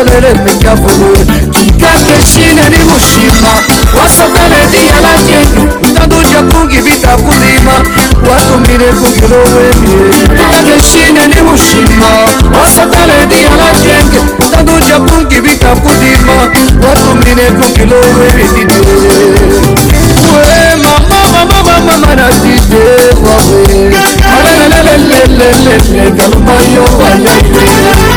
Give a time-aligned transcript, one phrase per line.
[0.00, 1.16] olelemeka bulu
[1.52, 3.52] kikakeshine ni mushima
[3.98, 7.72] wasokeleli yalanyenyu tanduja kungi bitakuzima
[8.30, 12.10] watumile kukilowemye kikakeshine ni mushima
[12.60, 16.32] wasokeleli yalanyenyu tanduja kungi bitakuzima
[16.88, 18.66] watumile kukilowemye
[21.86, 22.84] mama na tite
[23.24, 23.94] wawe.
[24.36, 28.09] Alalelelelelele galumayo wayeye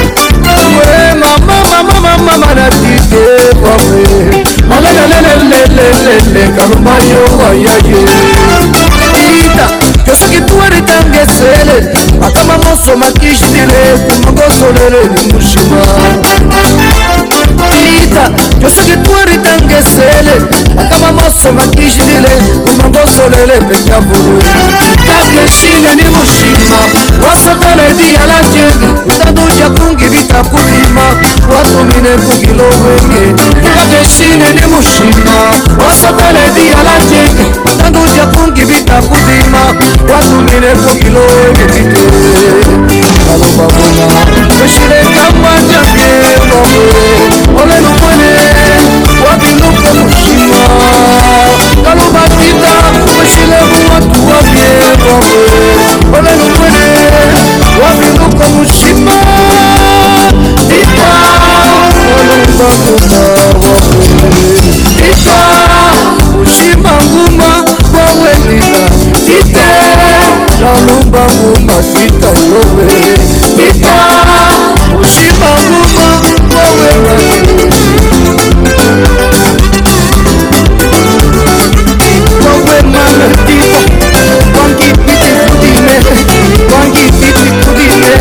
[2.17, 3.23] mama na tite
[3.61, 4.43] pobre
[4.77, 7.99] olelelelelelele kaluma yoko ya ye.
[9.45, 9.67] Ita
[10.07, 15.77] yo soki tuwari tange sele makama moso makisitile kumongosolele ni mushima
[18.03, 18.23] ita
[18.61, 20.33] yo soki tuwari tange sele
[20.81, 22.31] akaba mosonga kijilile
[22.65, 24.41] komangosolele peka bulu
[25.07, 26.79] kakesinyani mushima
[27.27, 28.65] wasokoledi yalanje
[29.05, 31.05] utaduja kungi bitakubima
[31.55, 33.43] watumine kungilowenge
[33.75, 35.35] kakesinyani mushima
[35.85, 37.21] wasokoledi yalanje
[37.65, 39.61] utaduja kungi bitakubima
[40.13, 42.03] watumine kungilowenge bite
[43.27, 44.05] balobabona
[44.65, 46.77] eshilekambanja bie mobe
[47.61, 48.29] olelumone
[49.25, 50.22] wabiluka mushi
[53.33, 54.67] kalubatita keshile muwatu wabye
[55.05, 56.87] wawe olenukwene
[57.81, 59.15] wabinuke mushima
[60.81, 61.11] ita
[62.19, 63.19] olubabona
[63.63, 63.73] wawe
[65.11, 65.39] ita
[66.37, 67.49] mushima nguma
[67.93, 68.83] wawelila
[69.39, 69.67] ite
[70.61, 72.87] lalumba nguma sita yowe
[73.69, 73.95] ita
[74.99, 76.07] mushima nguma
[76.55, 77.32] wawelila
[87.03, 88.11] kibiti kudite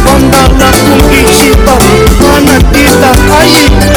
[0.00, 1.74] mbonganga kumbishipa
[2.36, 3.10] anatita
[3.40, 3.95] ayite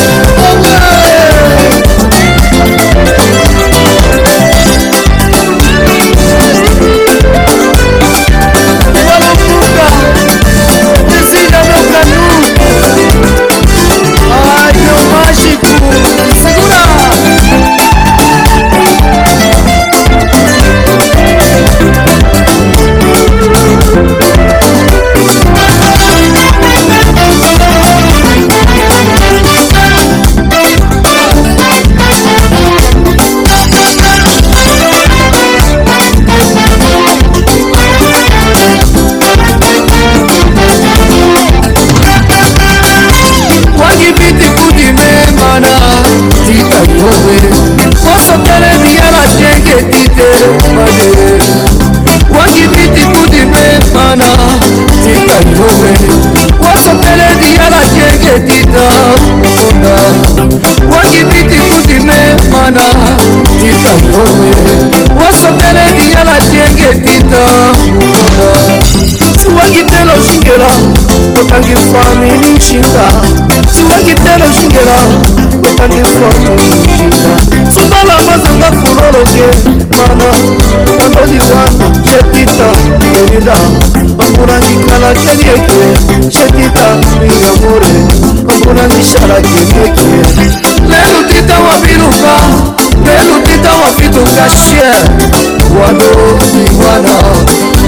[75.89, 77.31] nange fotoika
[77.71, 79.45] futala bazanga furoloke
[79.97, 80.29] mana
[80.97, 81.63] nakoliwa
[82.03, 82.67] cekita
[83.19, 83.55] elida
[84.17, 85.79] bakunani kala kelieke
[86.29, 86.87] cekita
[87.21, 87.93] mingamure
[88.43, 90.05] bakunani shala kekeke
[90.89, 92.35] lelu tita wa biluka
[93.05, 94.91] lelu tita wa fituka shie
[95.79, 97.15] walongi wana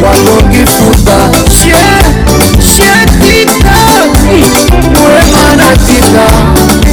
[0.03, 1.17] walongi futa
[1.49, 1.85] shie
[2.75, 3.77] shie tita
[4.95, 6.25] wemana tita.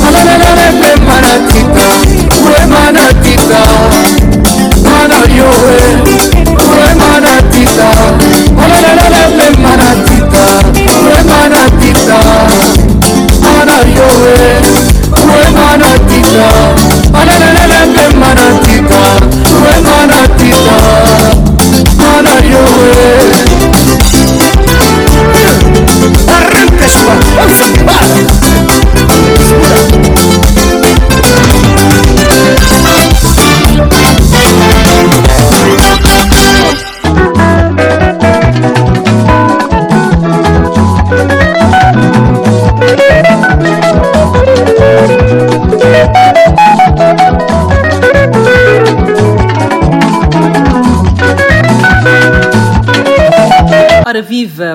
[0.09, 1.87] alalelelempema na tika
[2.51, 3.61] wema na tika
[4.91, 5.81] mana yowe
[6.81, 7.89] wema na tika
[8.65, 10.45] alalelelempema na tika
[11.09, 12.19] wema na tika
[13.43, 14.39] mana yowe
[15.29, 16.49] wema na tika
[17.21, 19.01] alalelelempema na tika
[19.65, 20.79] wema na tika
[21.99, 23.08] mana yowe.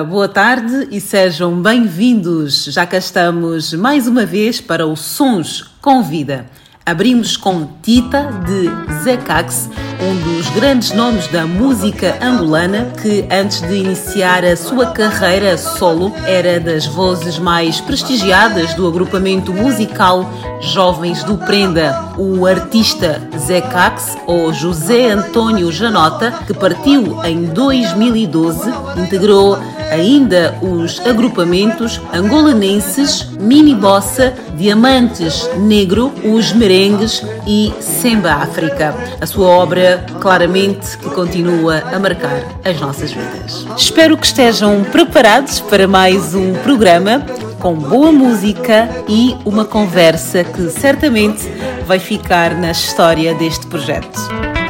[0.02, 2.64] Boa tarde e sejam bem-vindos.
[2.64, 6.46] Já cá estamos mais uma vez para o Sons com Vida.
[6.86, 9.70] Abrimos com Tita de Zecax,
[10.00, 16.12] um dos grandes nomes da música angolana que antes de iniciar a sua carreira solo
[16.26, 20.30] era das vozes mais prestigiadas do agrupamento musical
[20.60, 22.12] Jovens do Prenda.
[22.18, 29.58] O artista Zecax, ou José Antônio Janota, que partiu em 2012, integrou
[29.94, 38.94] ainda os agrupamentos angolanenses Mini Bossa, Diamantes Negro, os Merengues e Semba África.
[39.20, 43.66] A sua obra, claramente, que continua a marcar as nossas vidas.
[43.76, 47.24] Espero que estejam preparados para mais um programa
[47.60, 51.48] com boa música e uma conversa que certamente
[51.86, 54.63] vai ficar na história deste projeto.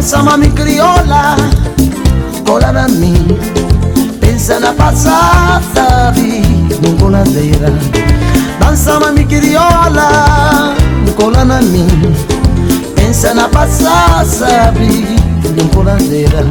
[0.00, 1.36] Dança mami crioula,
[2.46, 3.38] cola na mim
[4.18, 6.14] Pensa na passada,
[6.80, 7.70] no coladeira
[8.58, 10.74] Dança mami crioula,
[11.18, 11.86] cola na mim
[12.96, 14.72] Pensa na passada,
[15.54, 16.46] no coladeira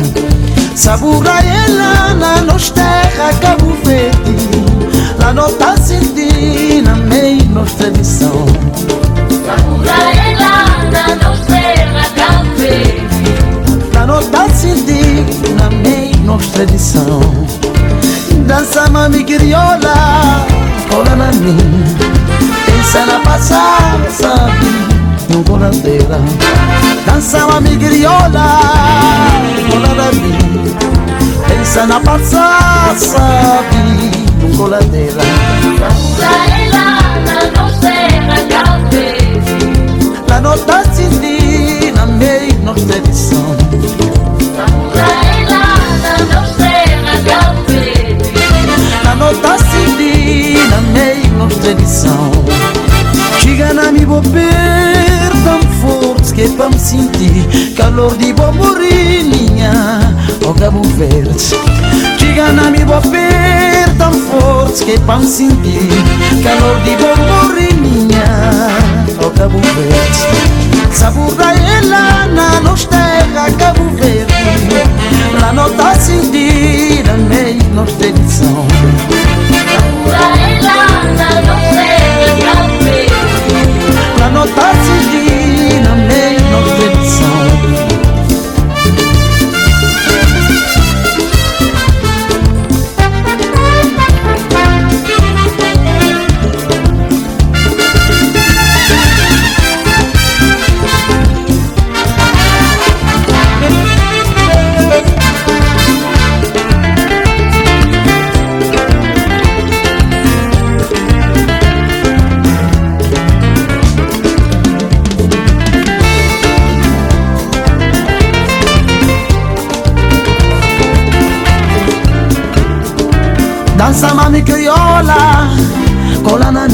[0.75, 4.37] Sabura ela na nos terra Cabo Verde
[5.17, 8.45] Lá não tá sentindo, meio nos tradição
[9.83, 10.28] Lá
[16.47, 17.21] tradição
[18.45, 19.93] Dança mami crioula,
[20.89, 21.57] cola na mim.
[22.65, 24.65] Pensa na passada, sabe,
[25.29, 26.19] no coladeira
[27.05, 28.59] Dança mami crioula,
[29.69, 30.73] cola na mim.
[31.47, 33.77] Pensa na passada, sabe,
[34.41, 35.85] no coladeira sentindo,
[37.83, 44.08] na tradição La nota CD na
[50.93, 52.31] meio nos tradição
[53.41, 60.53] Chega na mi bobeira tão forte que pra me sentir Calor de boa morinha o
[60.53, 61.55] Cabo Verde
[62.17, 65.89] Chega na mi bobeira tão forte que pra me sentir
[66.43, 68.25] Calor de boa morinha
[69.25, 74.33] o Cabo Verde Sabura ela na nos terra Cabo Verde.
[75.39, 77.13] La nota sentida
[77.79, 78.67] meio nos tradição
[84.19, 85.28] La nota sentida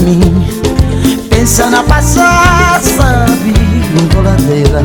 [0.06, 0.22] mim.
[1.30, 3.54] Pensa na passada, sabe,
[4.14, 4.84] coladeira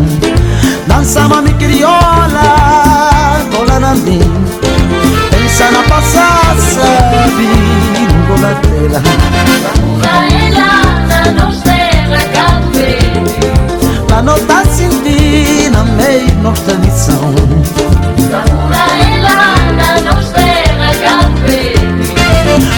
[0.87, 4.21] Dança mami crioula, cola na mim.
[5.31, 7.49] Pensa na passada, sabe,
[8.13, 9.03] no coladeira
[14.09, 17.35] Na nota senti na meio nossa tradição
[19.23, 19.50] Na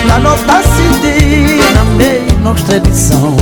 [0.06, 3.36] Na nota senti na meio nossa tradição.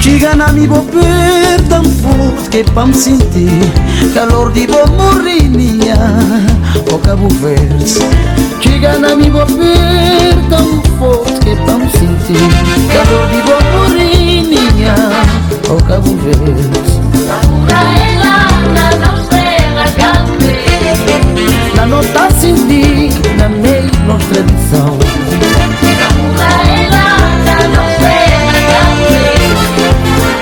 [0.00, 3.72] Chega na mi bober tão forte que para me sentir.
[4.14, 5.96] Calor de bom morrinha
[6.92, 7.94] o Cabo Verde
[8.60, 12.48] Chega na mi bober tão forte que para me sentir.
[12.92, 14.94] Calor de bom morrinha
[15.68, 16.70] o Cabo Verde
[17.26, 17.36] Na
[21.84, 24.98] nota senti na meio nossa tradição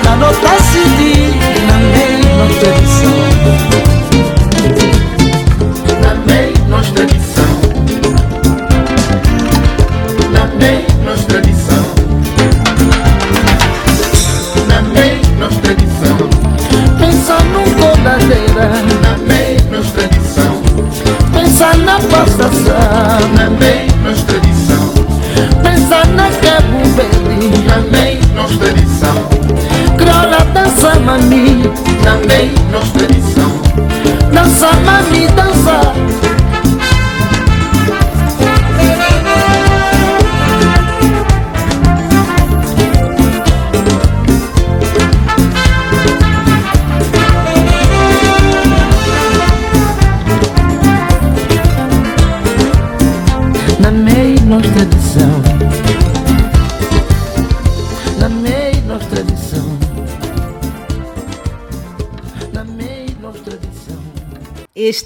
[0.03, 1.33] Na nota senti
[1.67, 3.24] na meio nossa tradição Na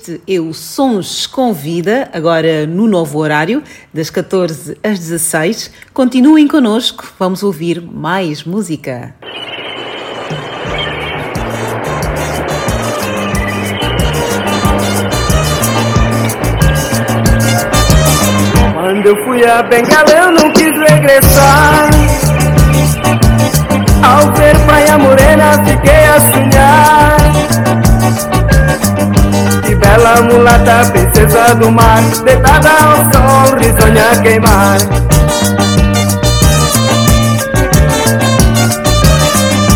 [0.10, 3.62] Este é Sons com Vida, agora no novo horário,
[3.94, 5.72] das 14 às 16.
[5.94, 9.13] Continuem connosco, vamos ouvir mais música.
[18.74, 21.89] Quando eu fui a Bengala eu não quis regressar
[24.04, 27.20] Ao ver Praia Morena fiquei a sonhar
[29.69, 34.79] Que bela mulata, princesa do mar Deitada ao sol, risonha a queimar.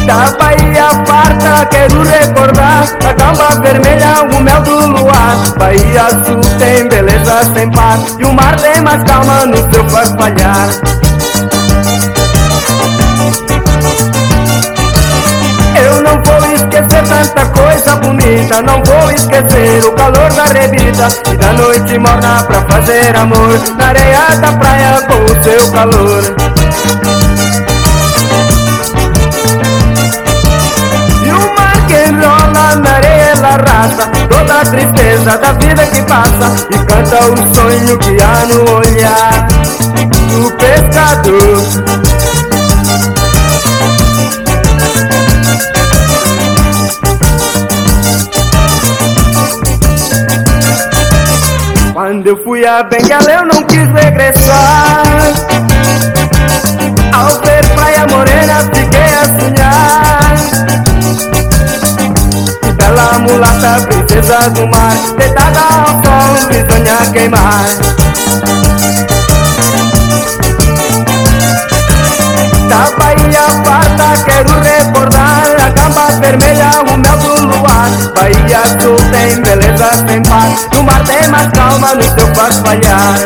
[0.07, 5.37] Da Bahia farta quero recordar A camba vermelha, o mel do luar.
[5.59, 10.69] Bahia azul tem beleza sem par E o mar tem mais calma no seu farfalhar.
[15.75, 18.61] Eu não vou esquecer tanta coisa bonita.
[18.61, 23.59] Não vou esquecer o calor da rebita E da noite morna pra fazer amor.
[23.77, 26.23] Na areia da praia com o seu calor.
[31.25, 33.53] E o mar que enrola na areia ela
[34.29, 36.67] Toda a tristeza da vida que passa.
[36.71, 39.47] E canta o sonho que há no olhar
[40.29, 42.03] Do pescador
[52.03, 55.03] Quando eu fui a Bengala eu não quis regressar.
[57.13, 60.35] Ao ver Praia Morena fiquei a sonhar.
[62.75, 67.69] Bela mulata, princesa do mar Deitada ao sol, risonha queimar.
[72.67, 77.32] Da Bahia farta quero recordar A camba vermelha, o do
[77.83, 83.19] luar Bahia azul tem beleza sem par No mar tem mais calma no seu farfalhar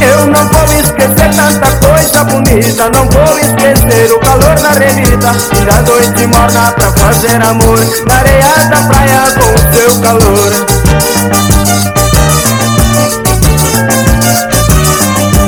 [0.00, 2.90] Eu não vou esquecer tanta coisa bonita.
[2.90, 5.32] Não vou esquecer o calor da revista.
[5.52, 7.78] E da noite morna pra fazer amor.
[8.06, 10.52] Na areia da praia com o seu calor.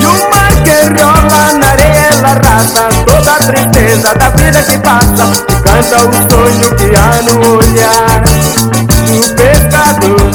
[0.01, 4.78] E o mar que rola na areia ela arrasta Toda a tristeza da vida que
[4.80, 5.25] passa
[5.62, 8.23] canta o sonho que há no olhar
[9.07, 10.30] Do pescador.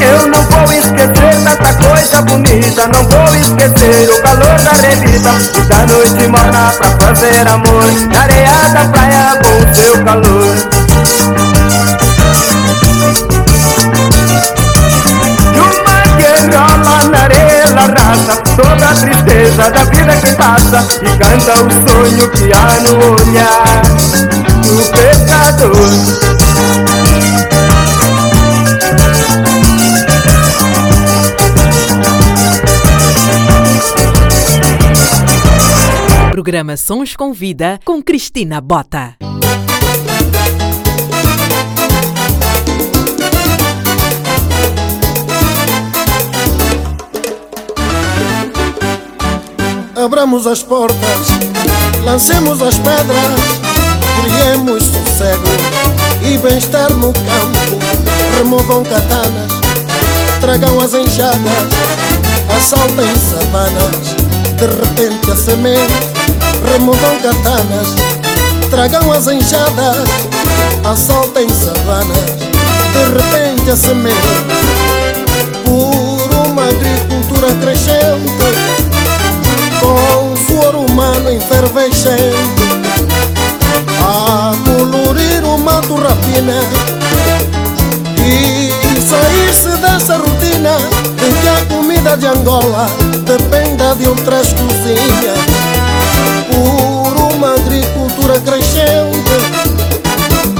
[0.00, 5.60] Eu não vou esquecer tanta coisa bonita Não vou esquecer o calor da revista E
[5.62, 7.84] da noite morna pra fazer amor.
[8.10, 11.39] Na areia da praia com o seu calor
[21.30, 23.82] Canta o sonho que há no olhar
[24.64, 25.70] do pescador.
[36.32, 39.14] Programa Sons com Vida com Cristina Bota.
[50.02, 51.26] Abramos as portas,
[52.02, 53.40] lancemos as pedras,
[54.22, 55.44] criemos sossego
[56.22, 57.78] e bem-estar no campo.
[58.38, 59.52] Removam katanas,
[60.40, 61.68] tragam as enxadas,
[62.56, 64.16] assaltem savanas,
[64.56, 65.92] de repente a semente.
[66.72, 67.88] Removam katanas,
[68.70, 70.08] tragam as enxadas,
[70.90, 72.38] assaltem savanas,
[72.94, 74.16] de repente a semente.
[75.62, 77.99] Por uma agricultura crescente
[79.80, 82.62] com suor humano enfervescente
[84.02, 86.62] a colorir o mato rapina.
[88.18, 88.70] E
[89.00, 90.76] sair-se dessa rotina
[91.26, 92.88] em que a comida de Angola
[93.24, 95.38] dependa de outras cozinhas
[96.50, 99.30] por uma agricultura crescente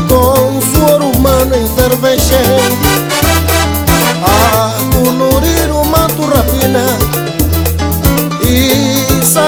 [0.08, 3.00] com suor humano enfervescente
[4.24, 6.89] a colorir o mato rapina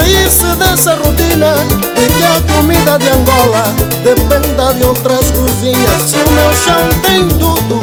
[0.03, 1.55] sair-se dessa rotina
[1.95, 6.03] de que a comida de Angola dependa de outras cozinhas.
[6.03, 7.81] Se o meu chão tem tudo,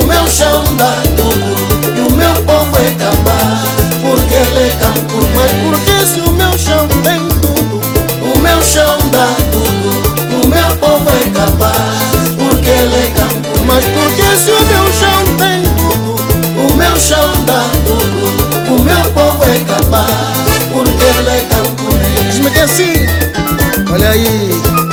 [0.00, 3.60] o meu chão dá tudo e o meu povo é capaz,
[4.02, 5.18] porque ele é campo.
[5.34, 6.17] Mas porque
[22.60, 23.06] assim,
[23.92, 24.87] olha aí.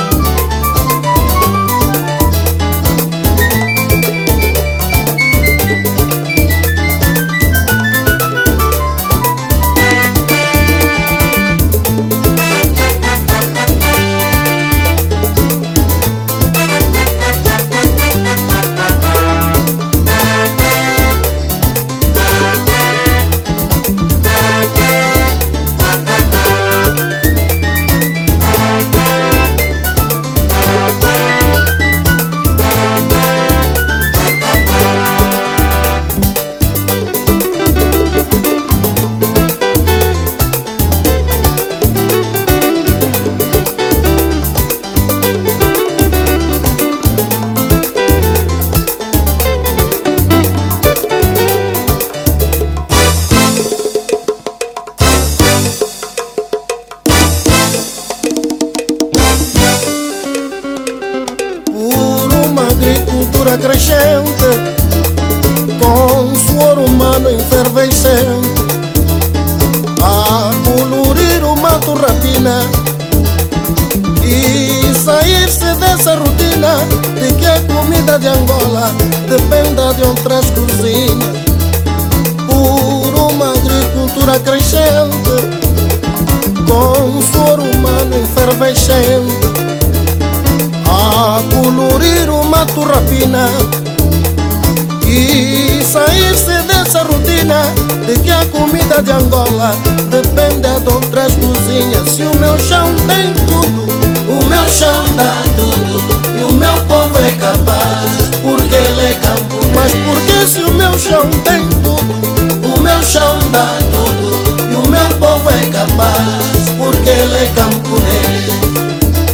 [95.16, 97.62] E sair-se dessa rotina
[98.06, 99.74] de que a comida de Angola
[100.10, 102.08] depende de outras cozinhas.
[102.10, 103.86] Se o meu chão tem tudo,
[104.28, 108.10] o meu chão dá tudo e o meu povo é capaz,
[108.42, 109.56] porque ele é campo.
[109.74, 114.88] Mas porque se o meu chão tem tudo, o meu chão dá tudo e o
[114.88, 118.46] meu povo é capaz, porque ele é camponês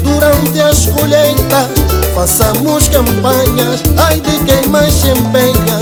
[0.05, 1.82] durante as colheitas
[2.14, 5.79] façamos campanhas ai de quem mais se empenha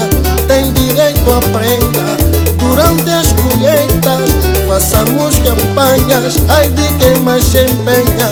[0.47, 2.31] tem direito à prenda.
[2.59, 4.31] Durante as colheitas
[4.69, 8.29] façamos campanhas ai de quem mais se empenha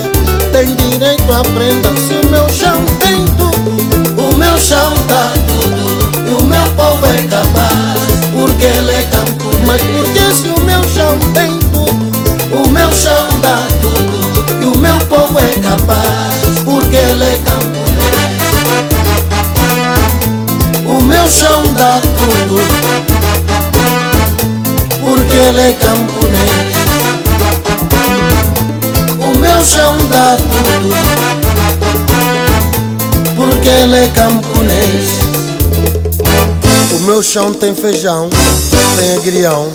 [0.52, 1.88] tem direito à prenda.
[2.00, 3.58] Se o meu chão tem tudo
[4.18, 7.98] o meu chão dá tudo e o meu povo é capaz
[8.32, 11.47] porque ele é campo mas porque se o meu chão tem
[21.30, 22.60] Chão dá tudo,
[25.00, 26.74] porque ele é camponês.
[29.20, 30.94] O meu chão dá tudo,
[33.36, 35.08] porque ele é camponês.
[36.92, 38.28] O meu chão tem feijão,
[38.96, 39.70] tem agrião,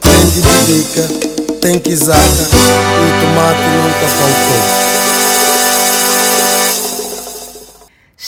[0.00, 4.89] tem didica tem quizaca e o tomate nunca faltou.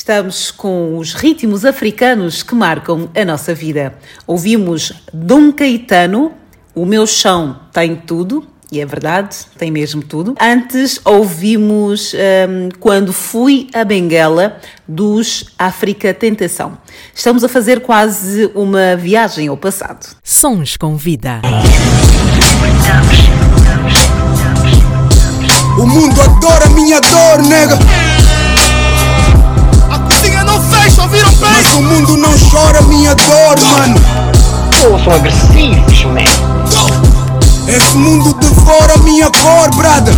[0.03, 3.95] Estamos com os ritmos africanos que marcam a nossa vida.
[4.27, 6.33] Ouvimos Dom Caetano,
[6.75, 10.35] O Meu Chão Tem Tudo, E é verdade, tem mesmo tudo.
[10.41, 16.77] Antes ouvimos um, Quando Fui a Benguela, dos África Tentação.
[17.15, 20.17] Estamos a fazer quase uma viagem ao passado.
[20.25, 21.43] Sons com vida.
[25.79, 27.79] O mundo adora minha dor, nega.
[30.83, 31.51] Fecha, ouviram bem?
[31.51, 33.95] Mas o mundo não chora minha dor, mano.
[34.81, 36.25] Pô, são agressivos, man.
[37.69, 40.15] Esse mundo devora minha cor, brother.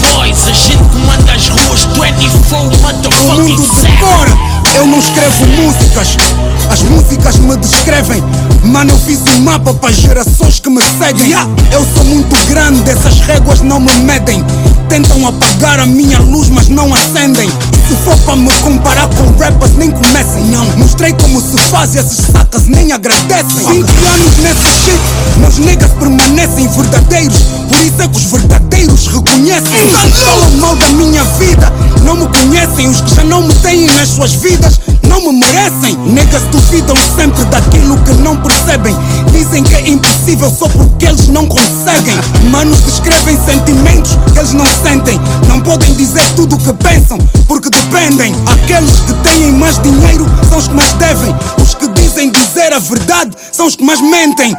[0.00, 3.86] Boys, a gente comanda as ruas 24 O motherfucking mundo 7.
[3.86, 4.30] devora.
[4.74, 6.16] Eu não escrevo músicas,
[6.70, 8.22] as músicas me descrevem.
[8.64, 11.32] Mano, eu fiz um mapa para gerações que me seguem.
[11.72, 14.44] Eu sou muito grande, essas réguas não me medem.
[14.88, 17.48] Tentam apagar a minha luz, mas não acendem.
[17.88, 20.44] Se for para me comparar com rappers, nem comecem.
[20.50, 23.66] Não, mostrei como se faz e esses sacas nem agradecem.
[23.66, 25.00] 20 anos nesse shit,
[25.38, 27.38] meus niggas permanecem verdadeiros.
[27.68, 29.90] Por isso é que os verdadeiros reconhecem.
[30.24, 32.88] Falam mal da minha vida, não me conhecem.
[32.88, 35.96] Os que já não me têm nas suas vidas, não me merecem.
[36.06, 38.96] Negas duvidam sempre daquilo que não percebem.
[39.30, 42.18] Dizem que é impossível só porque eles não conseguem.
[42.50, 45.20] Manos descrevem sentimentos que eles não sentem.
[45.46, 48.34] Não podem dizer tudo o que pensam, porque dependem.
[48.46, 51.34] Aqueles que têm mais dinheiro são os que mais devem.
[51.62, 54.56] Os que dizem dizer a verdade são os que mais mentem.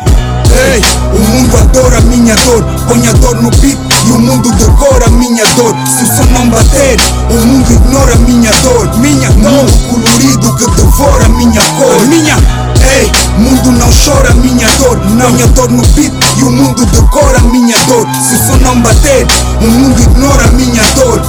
[0.51, 0.81] Ei,
[1.13, 5.05] o mundo adora a minha dor, põe a dor no beat e o mundo decora
[5.05, 5.75] a minha dor.
[5.85, 6.97] Se o som não bater,
[7.29, 8.97] o mundo ignora a minha dor.
[8.97, 12.07] Minha dor, colorido que devora a minha cor.
[12.07, 12.35] Minha,
[12.83, 14.97] ei, mundo não chora minha dor.
[15.11, 18.07] Não, minha dor no beat e o mundo decora minha dor.
[18.27, 19.25] Se o som não bater,
[19.61, 21.21] o mundo ignora minha dor.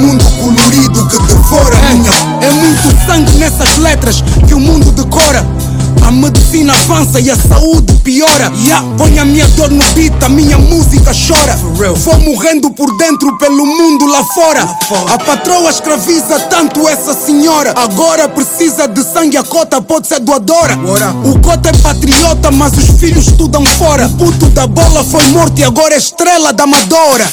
[0.00, 2.10] Mundo colorido que devora a minha.
[2.40, 5.46] É muito sangue nessas letras que o mundo decora.
[6.02, 8.50] A medicina avança e a saúde piora.
[8.64, 8.86] Yeah.
[8.96, 11.54] Põe a minha dor no beat, a minha música chora.
[11.96, 14.62] Vou morrendo por dentro pelo mundo lá fora.
[15.12, 17.74] A patroa escraviza tanto essa senhora.
[17.76, 20.76] Agora precisa de sangue, a cota pode ser doadora.
[21.24, 24.06] O cota é patriota, mas os filhos estudam fora.
[24.06, 27.28] O puto da bola foi morto e agora é estrela da Amadora.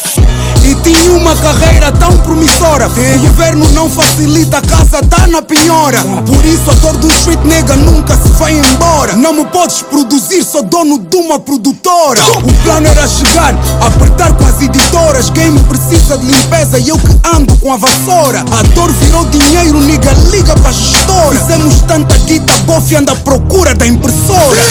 [0.63, 2.56] E tinha uma carreira tão promissora.
[2.59, 6.01] O governo não facilita, a casa tá na penhora.
[6.25, 9.15] Por isso a dor do street nega nunca se vai embora.
[9.15, 12.19] Não me podes produzir, sou dono de uma produtora.
[12.43, 15.29] O plano era chegar, apertar com as editoras.
[15.29, 18.39] Quem me precisa de limpeza e eu que ando com a vassoura.
[18.39, 21.37] A dor virou dinheiro, nigga, liga pra gestora.
[21.37, 24.61] Fizemos tanta guita, bofe anda à procura da impressora.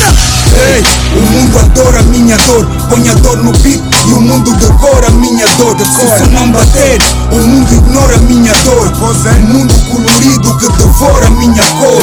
[0.55, 0.83] Ei,
[1.19, 5.09] o mundo adora a minha dor, põe a dor no beat e o mundo decora
[5.09, 5.77] a minha dor.
[5.79, 6.99] Se isso não bater,
[7.33, 8.87] o mundo ignora a minha dor.
[8.87, 12.03] O mundo colorido que devora a minha cor.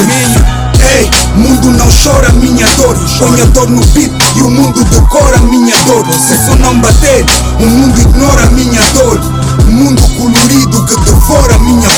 [0.84, 2.96] Ei, mundo não chora a minha dor.
[3.20, 6.06] Põe a dor no beat e o mundo decora a minha dor.
[6.14, 7.26] Se isso não bater,
[7.60, 9.20] o mundo ignora a minha dor.
[9.68, 11.90] O mundo colorido que devora a minha.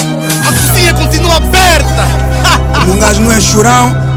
[0.47, 2.25] A cozinha continua aberta.
[2.87, 4.14] Um gajo não é chorão.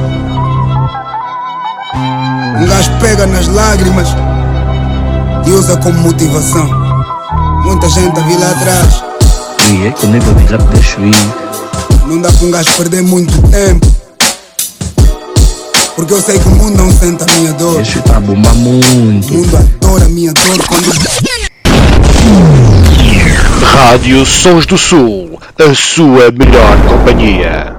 [2.61, 4.09] Um gajo pega nas lágrimas
[5.47, 6.69] e usa como motivação.
[7.65, 9.05] Muita gente a vir lá atrás.
[9.71, 11.15] Oui, comigo vais lá poder chuir.
[12.07, 13.87] Não dá para um gajo perder muito tempo.
[15.95, 17.81] Porque eu sei que o mundo não sente a minha dor.
[17.81, 19.33] Esse tá a bombar O muito.
[19.33, 20.89] mundo adora a minha dor quando.
[23.63, 27.78] Rádio Sons do Sul, a sua melhor companhia.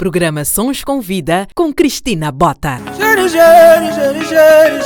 [0.00, 2.80] Programa Sons com Vida com Cristina Bota.
[2.96, 4.80] Israel, Israel, Israel.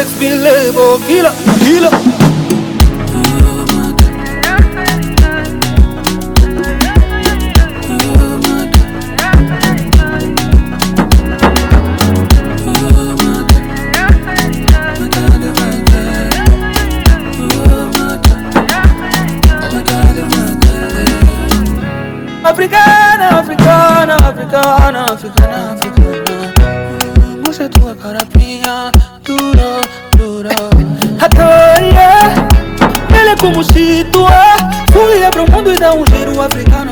[0.00, 1.55] Ex-Bilebo, killer.
[22.56, 26.54] Africana, africana, africana, africana, africana.
[27.44, 28.90] Mostra tua carapinha,
[29.22, 29.82] dura,
[30.16, 30.54] dura.
[31.20, 32.18] Atoria,
[33.20, 34.56] ele é como se tu é.
[34.90, 36.85] Fui pro mundo e dá um giro africano.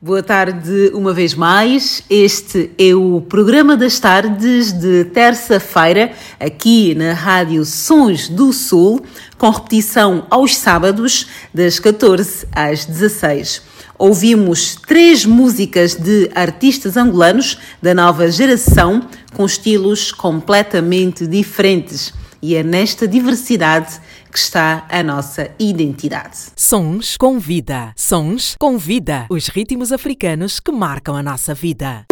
[0.00, 2.02] Boa tarde uma vez mais.
[2.08, 9.04] Este é o programa das tardes de terça-feira, aqui na Rádio Sons do Sul,
[9.36, 13.75] com repetição aos sábados, das 14 às 16.
[13.98, 22.12] Ouvimos três músicas de artistas angolanos da nova geração, com estilos completamente diferentes.
[22.42, 23.98] E é nesta diversidade
[24.30, 26.36] que está a nossa identidade.
[26.54, 27.92] Sons com vida.
[27.96, 29.26] Sons com vida.
[29.30, 32.04] Os ritmos africanos que marcam a nossa vida.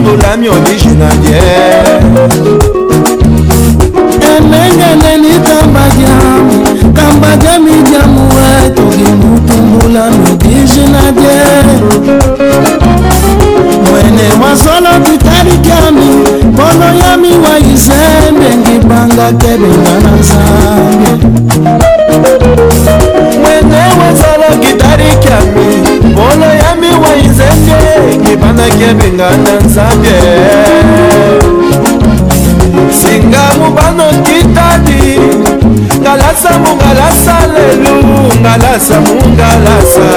[0.00, 2.00] ndolami originaliere
[4.36, 6.16] enengene litambadia
[6.94, 11.74] tambadia midiamue tokindutumbulami originaliere
[13.90, 16.06] mwene wasolo tutalikiami
[16.52, 17.92] mpono ya miwayise
[18.36, 21.26] ndenge bangakebinga na nzambe.
[28.70, 30.16] nakebenga na nzambe.
[32.90, 35.20] Singa mobano kitadi
[36.00, 37.96] ngalasa mongalasa lelu
[38.40, 40.08] ngalasa mongalasa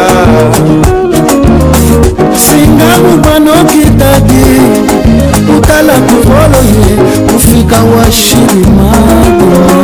[2.35, 4.45] singa mobano kitadi
[5.47, 6.91] kotala kobolo ye
[7.31, 9.79] kofika wa shilimagoa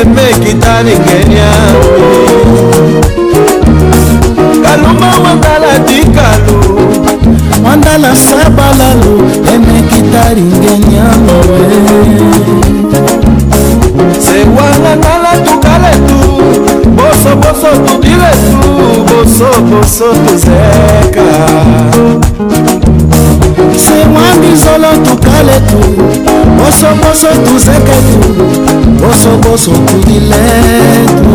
[0.00, 1.50] emekitani kenya.
[4.62, 6.58] Kalumba wandala dikalu.
[7.64, 11.04] Wandala sabalalu emekitari kenya
[14.18, 16.20] sewanga ngala tukale tu.
[16.96, 18.70] Bosoboso tudile tu.
[19.08, 21.28] Bosoboso tuzeka.
[23.76, 25.80] Sewangizolo tukale tu.
[26.68, 28.18] Bosoboso tuzeketu
[29.00, 31.30] bosoboso tudiletu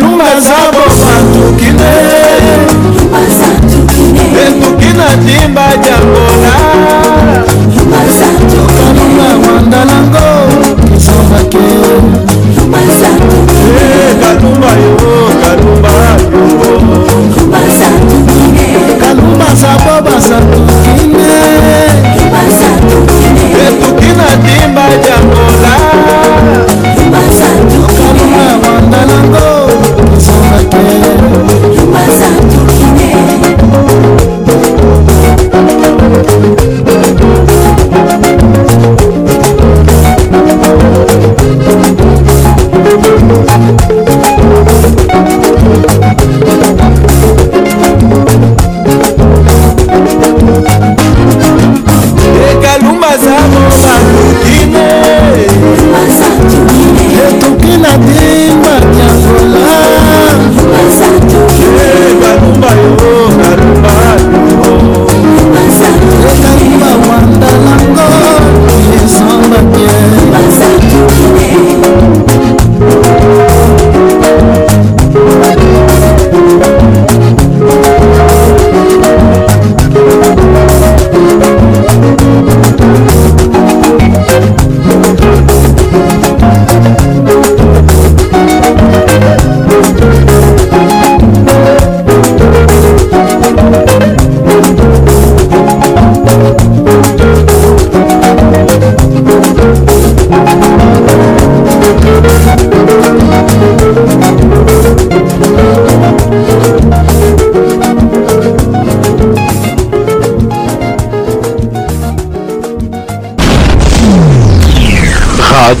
[0.00, 1.90] lumba zabo santukine
[4.46, 6.13] etukina dimba jama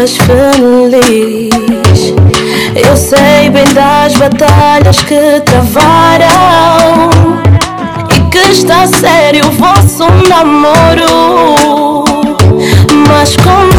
[0.00, 1.50] Faz feliz.
[2.74, 7.10] Eu sei bem das batalhas que travaram
[8.16, 12.04] e que está sério o vosso namoro.
[13.08, 13.70] Mas como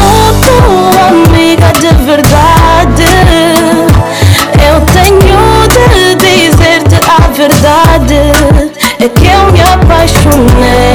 [0.44, 3.10] tua amiga de verdade,
[4.68, 8.20] eu tenho de dizer-te a verdade.
[9.00, 10.92] É que eu me apaixonei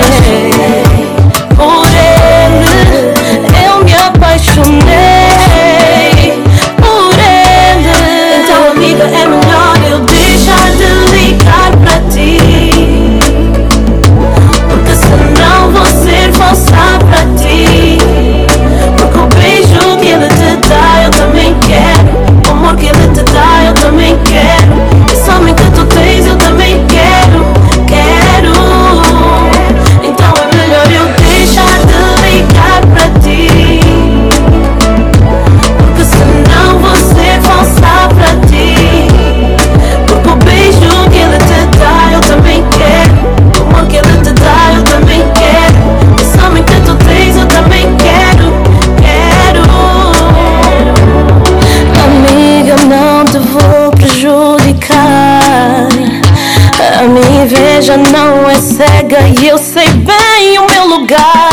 [59.16, 61.50] e eu sei bem o meu lugar.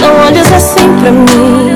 [0.00, 1.74] Não olhas assim pra mim,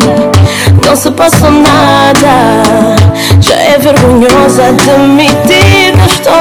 [0.87, 2.97] não se passou nada.
[3.41, 6.36] Já é vergonhosa admitir que estou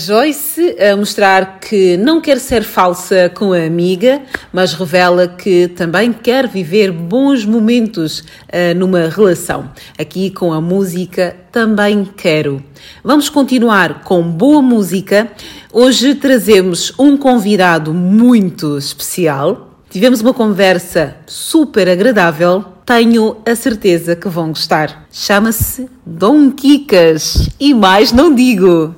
[0.00, 4.22] Joyce a mostrar que não quer ser falsa com a amiga,
[4.52, 9.70] mas revela que também quer viver bons momentos uh, numa relação.
[9.98, 12.62] Aqui com a música Também Quero.
[13.04, 15.30] Vamos continuar com boa música.
[15.72, 19.76] Hoje trazemos um convidado muito especial.
[19.90, 25.06] Tivemos uma conversa super agradável tenho a certeza que vão gostar.
[25.12, 28.96] Chama-se Dom Quicas e mais não digo.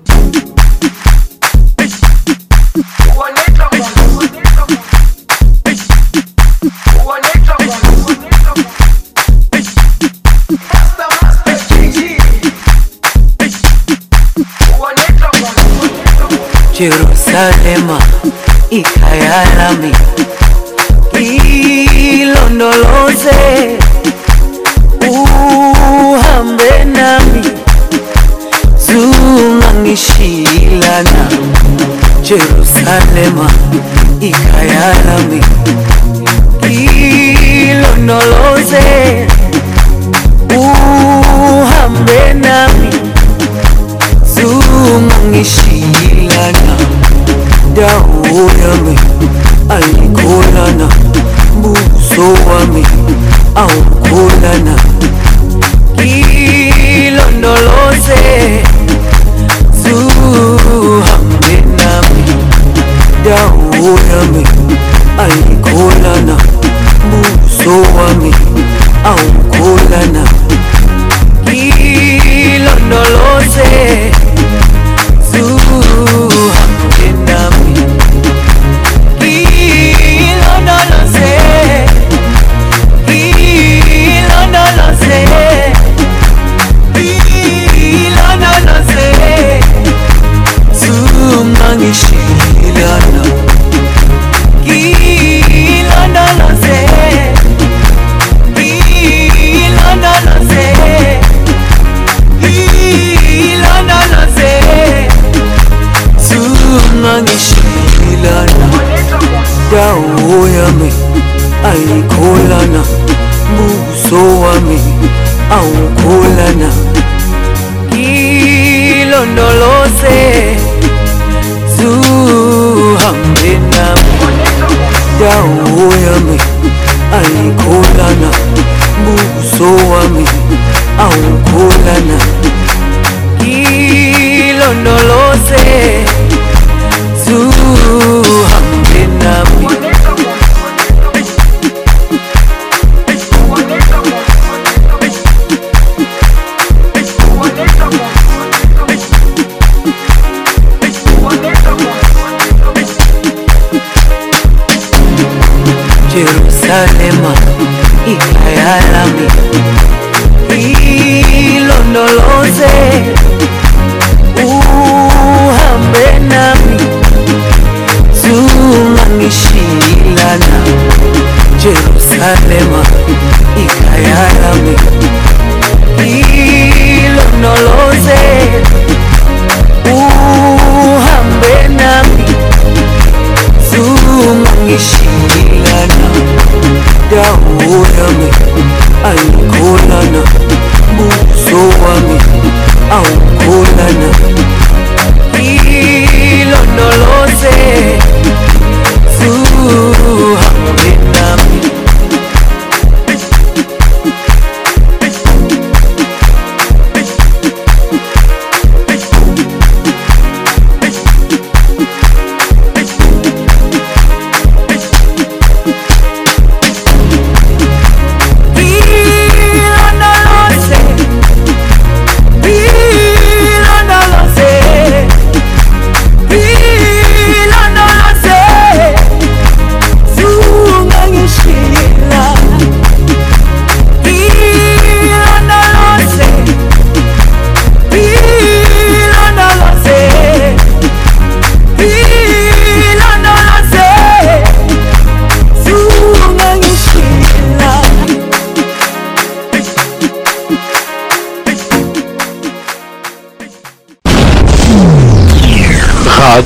[16.82, 17.86] Jerusalem,
[18.70, 19.92] ikayalami
[22.18, 23.38] ilondoloze
[25.06, 27.42] uhambe nami
[28.86, 31.22] zungangishilana
[32.22, 33.38] Jerusalem,
[34.20, 35.40] ikayalami
[37.70, 38.86] ilondoloze
[40.50, 42.90] uhambe nami
[44.92, 46.76] tungangishilana
[47.74, 48.98] dawo yami
[49.68, 50.88] alikolana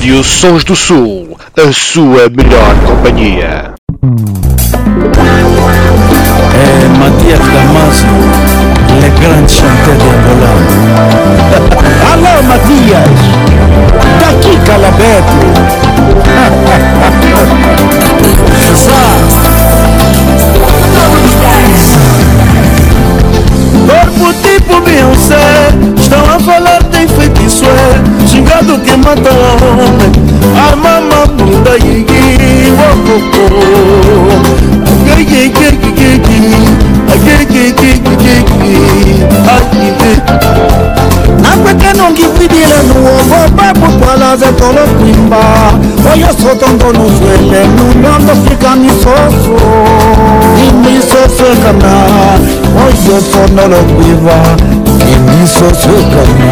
[0.07, 3.75] Rádio Sons do Sul, a sua melhor companhia.
[6.55, 8.07] É Matias Damasio,
[9.01, 10.55] le grande chanteur de Angola.
[12.13, 13.19] Alô Matias,
[14.21, 15.43] daqui Calabeto.
[45.41, 49.57] kwimba oyo sotongo nuzwele nunyondo fika misoso.
[50.69, 51.93] Imisoso ekana?
[52.85, 54.39] Oyo sonolo kwiva
[55.13, 56.51] imisoso ekana?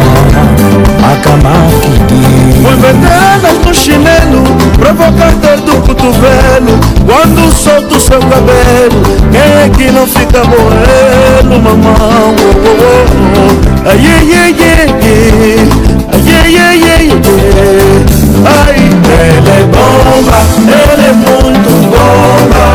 [1.11, 2.23] Akamafidi
[2.71, 4.41] Envenenas no chinelo
[4.79, 6.73] Provocador do cotovelo
[7.05, 12.33] Quando solta o seu cabelo Quem é que não fica morrendo, mamão?
[12.35, 12.93] Oh, oh,
[13.37, 13.89] oh.
[13.89, 15.85] Ai, ai, ai, ai, ai.
[16.11, 17.05] Ai, ai, ai, ai,
[18.45, 18.65] ai.
[18.67, 22.65] Ai, ele é bomba Ele é muito bomba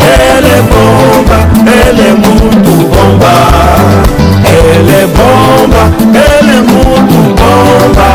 [0.00, 3.34] Ele é bomba Ele é muito bomba
[4.44, 5.82] Ele é bomba
[6.14, 8.08] Ele é muito bomba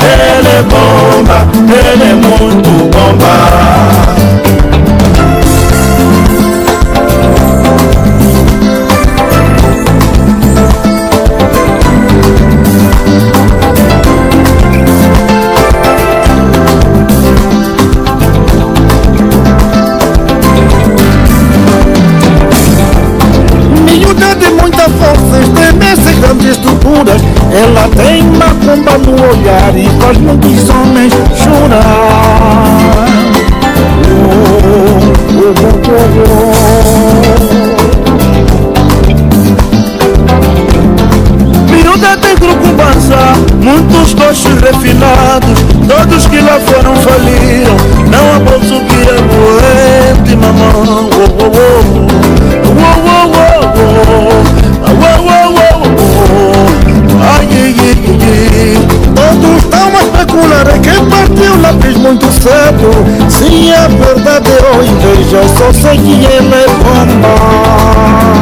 [0.00, 1.38] Ele é bomba
[1.68, 3.87] Ele é muito bomba
[30.08, 31.84] faz muitos homens chorar.
[34.10, 34.24] Oh,
[35.38, 35.54] oh,
[35.84, 36.52] oh,
[41.70, 43.18] Miúda tem grucumbança,
[43.60, 47.76] muitos gostos refinados Todos que lá foram faliram.
[48.10, 51.08] Não há bolso que aguente, mamão
[61.68, 62.90] ela quis muito certo.
[63.28, 68.38] Se é verdade ou inveja só sei que ela é bomba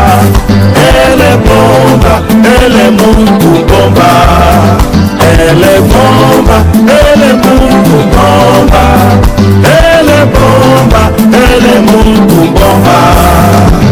[0.86, 2.14] ele bomba,
[2.54, 4.10] ele muito bomba,
[5.20, 6.56] ele bomba,
[6.96, 8.84] ele muito bomba,
[9.74, 13.85] ele bomba, ele muito bomba.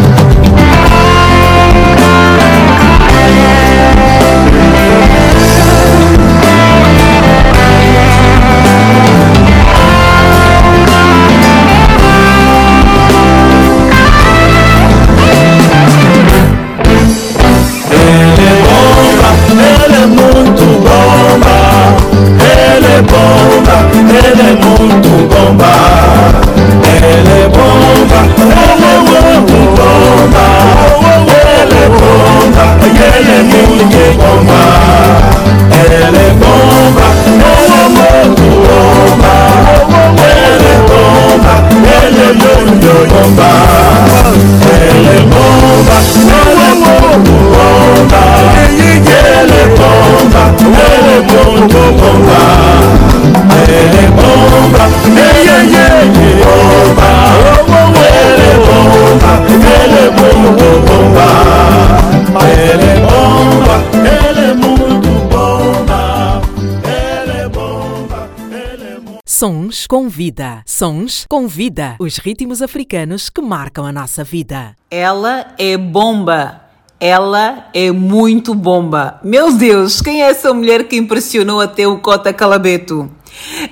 [69.87, 70.63] Com vida.
[70.67, 71.97] Sons com vida.
[71.99, 74.75] Os ritmos africanos que marcam a nossa vida.
[74.91, 76.63] Ela é bomba.
[76.99, 79.21] Ela é muito bomba.
[79.23, 83.11] Meu Deus, quem é essa mulher que impressionou até o Cota Calabeto?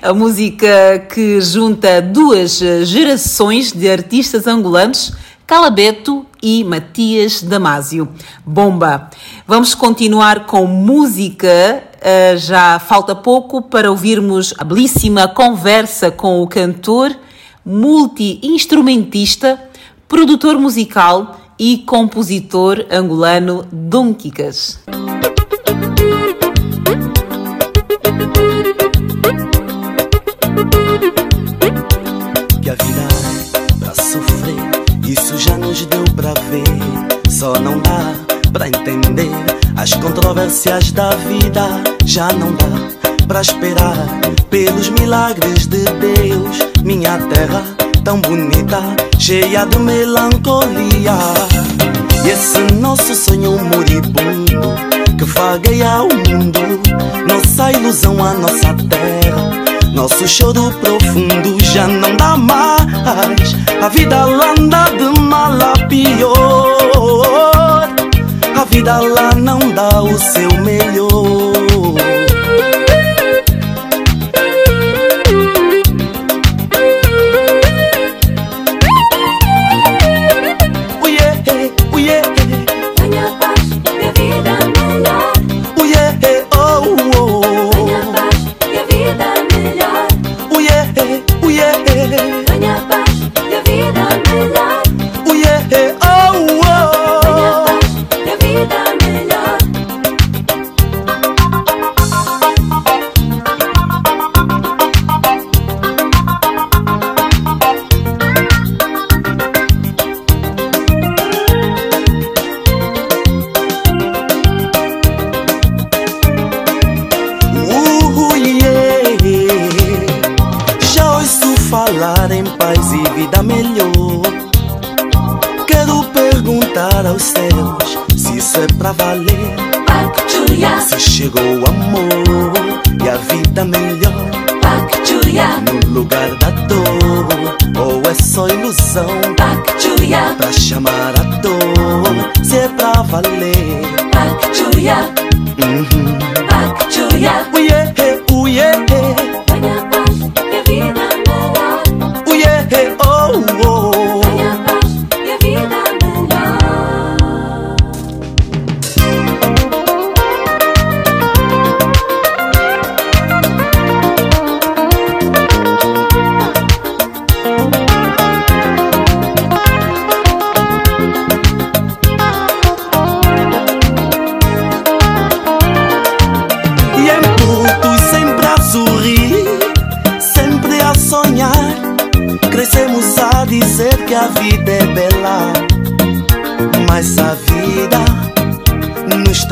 [0.01, 5.13] A música que junta duas gerações de artistas angolanos,
[5.47, 8.07] Calabeto e Matias Damasio.
[8.45, 9.09] Bomba!
[9.47, 11.83] Vamos continuar com música.
[12.03, 17.15] Uh, já falta pouco para ouvirmos a belíssima conversa com o cantor,
[17.65, 19.57] multi-instrumentista,
[20.05, 24.81] produtor musical e compositor angolano Dom Kikas.
[32.61, 33.07] Que a vida
[33.55, 37.31] é pra sofrer, isso já nos deu pra ver.
[37.31, 39.31] Só não dá pra entender
[39.75, 41.67] as controvérsias da vida.
[42.05, 43.97] Já não dá pra esperar
[44.49, 46.59] pelos milagres de Deus.
[46.83, 47.63] Minha terra
[48.03, 48.79] tão bonita,
[49.17, 51.17] cheia de melancolia.
[52.23, 54.61] E esse nosso sonho moribundo
[55.17, 56.59] que vagueia o mundo,
[57.27, 59.63] nossa ilusão, a nossa terra.
[59.93, 63.55] Nosso choro profundo já não dá mais.
[63.81, 66.92] A vida lá anda de mal a pior.
[68.73, 71.32] Vida lá não dá o seu melhor.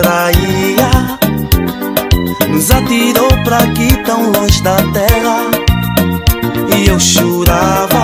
[0.02, 0.90] Traía,
[2.50, 5.52] nos atirou pra aqui tão longe da terra.
[6.76, 8.04] E eu chorava,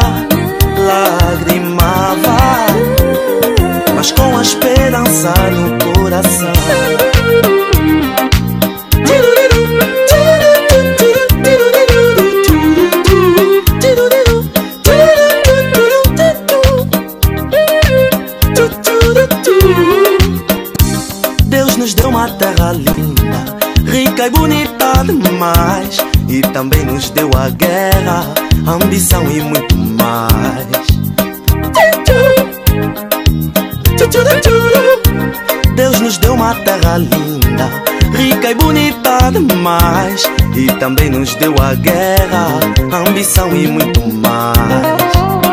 [0.77, 2.37] lagrimava,
[3.95, 6.96] mas com a esperança no coração.
[26.27, 28.25] E também nos deu a guerra,
[28.65, 30.87] ambição e muito mais.
[35.75, 37.69] Deus nos deu uma terra linda,
[38.17, 40.23] rica e bonita demais.
[40.55, 42.59] E também nos deu a guerra,
[43.07, 45.46] ambição e muito mais.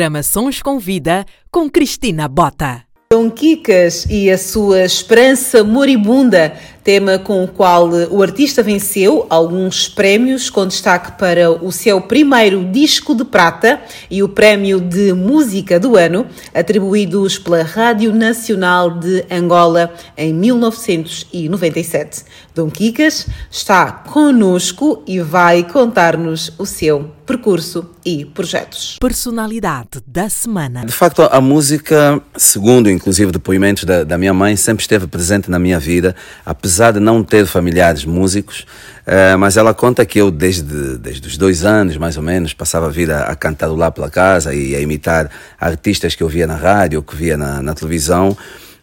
[0.00, 2.84] Programa Sons com Vida com Cristina Bota.
[3.12, 9.88] Dom Kikas e a sua esperança moribunda, tema com o qual o artista venceu alguns
[9.88, 13.78] prémios, com destaque para o seu primeiro disco de prata
[14.10, 22.24] e o prémio de música do ano, atribuídos pela Rádio Nacional de Angola em 1997.
[22.54, 28.96] Dom Kikas está conosco e vai contar-nos o seu percurso e projetos.
[29.00, 30.84] Personalidade da semana.
[30.84, 35.56] De facto, a música, segundo inclusive depoimentos da, da minha mãe, sempre esteve presente na
[35.56, 38.66] minha vida, apesar de não ter familiares músicos.
[39.06, 42.86] eh, mas ela conta que eu, desde, desde os dois anos, mais ou menos, passava
[42.86, 46.98] a vida a cantarolar pela casa e a imitar artistas que eu via na rádio,
[46.98, 48.36] ou que via na, na televisão.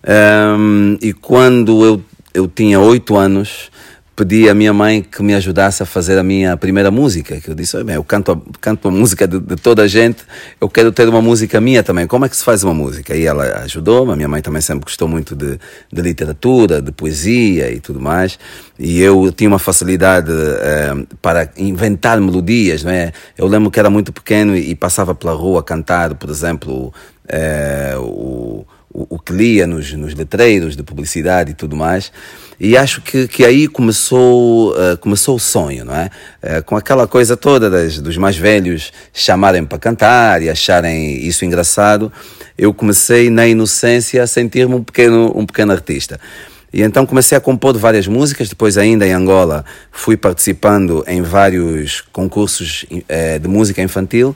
[0.06, 2.02] Ehm, e quando eu,
[2.34, 3.70] eu tinha oito anos,
[4.18, 7.40] pedi à minha mãe que me ajudasse a fazer a minha primeira música.
[7.40, 10.24] Que eu disse, "Olha, bem, eu canto, a- canto música de, de toda a gente,
[10.60, 12.08] eu quero ter uma música minha também.
[12.08, 13.16] Como é que se faz uma música?
[13.16, 14.14] E ela ajudou-me.
[14.14, 15.60] A minha mãe também sempre gostou muito de,
[15.94, 18.40] de literatura, de poesia e tudo mais.
[18.80, 23.12] E eu tinha uma facilidade eh, para inventar melodias, não é?
[23.38, 26.92] Eu lembro que era muito pequeno e, e passava pela rua a cantar, por exemplo,
[27.28, 28.66] eh, o
[28.98, 32.12] o, que lia nos, nos letreiros de publicidade e tudo mais.
[32.60, 36.10] E acho que, que aí começou, eh, começou o sonho, não é?
[36.42, 41.46] Eh, com aquela coisa toda das, dos mais velhos chamarem para cantar e acharem isso
[41.46, 42.12] engraçado,
[42.58, 46.20] eu comecei na inocência a sentir-me um pequeno, um pequeno artista.
[46.74, 52.02] E então comecei a compor várias músicas, depois ainda em Angola fui participando em vários
[52.12, 54.36] concursos eh, de música infantil,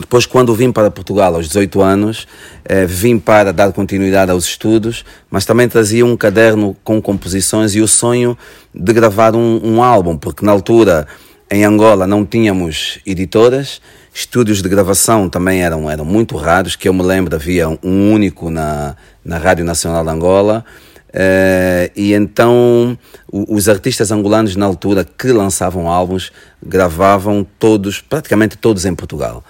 [0.00, 2.26] depois, quando vim para Portugal aos 18 anos,
[2.64, 7.80] eh, vim para dar continuidade aos estudos, mas também trazia um caderno com composições e
[7.80, 8.36] o sonho
[8.74, 11.06] de gravar um, um álbum, porque na altura
[11.50, 13.82] em Angola não tínhamos editoras,
[14.12, 18.48] estúdios de gravação também eram, eram muito raros, que eu me lembro havia um único
[18.48, 20.64] na, na Rádio Nacional de Angola.
[21.12, 22.96] Eh, e então
[23.28, 26.30] os artistas angolanos na altura que lançavam álbuns
[26.64, 29.44] gravavam todos, praticamente todos em Portugal.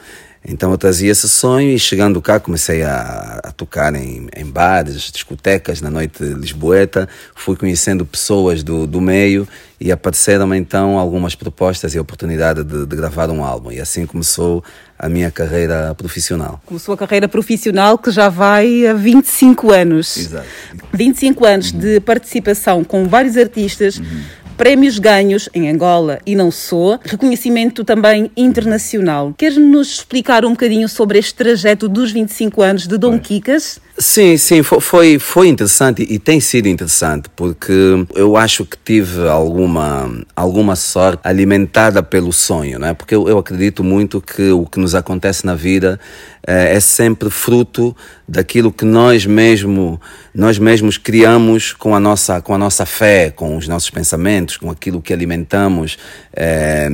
[0.47, 5.11] Então eu trazia esse sonho e chegando cá comecei a, a tocar em, em, bares,
[5.13, 7.07] discotecas, na noite lisboeta.
[7.35, 9.47] Fui conhecendo pessoas do, do meio
[9.79, 13.71] e apareceram então algumas propostas e a oportunidade de, de gravar um álbum.
[13.71, 14.65] E assim começou
[14.99, 16.61] a minha carreira profissional.
[16.65, 20.17] Começou a carreira profissional que já vai a 25 anos.
[20.17, 20.47] Exato.
[20.93, 21.79] 25 anos uhum.
[21.81, 23.99] de participação com vários artistas.
[23.99, 29.33] Uhum prémios ganhos em Angola e não só, reconhecimento também internacional.
[29.39, 33.81] Queres nos explicar um bocadinho sobre este trajeto dos 25 anos de Dom Kikas?
[34.01, 37.73] Sim, sim, foi, foi interessante e tem sido interessante porque
[38.15, 42.95] eu acho que tive alguma, alguma sorte alimentada pelo sonho, não é?
[42.95, 46.01] Porque eu, eu acredito muito que o que nos acontece na vida
[46.47, 47.95] é, é sempre fruto
[48.27, 50.01] daquilo que nós mesmo
[50.35, 54.71] nós mesmos criamos com a nossa com a nossa fé, com os nossos pensamentos, com
[54.71, 55.99] aquilo que alimentamos.
[56.35, 56.89] É,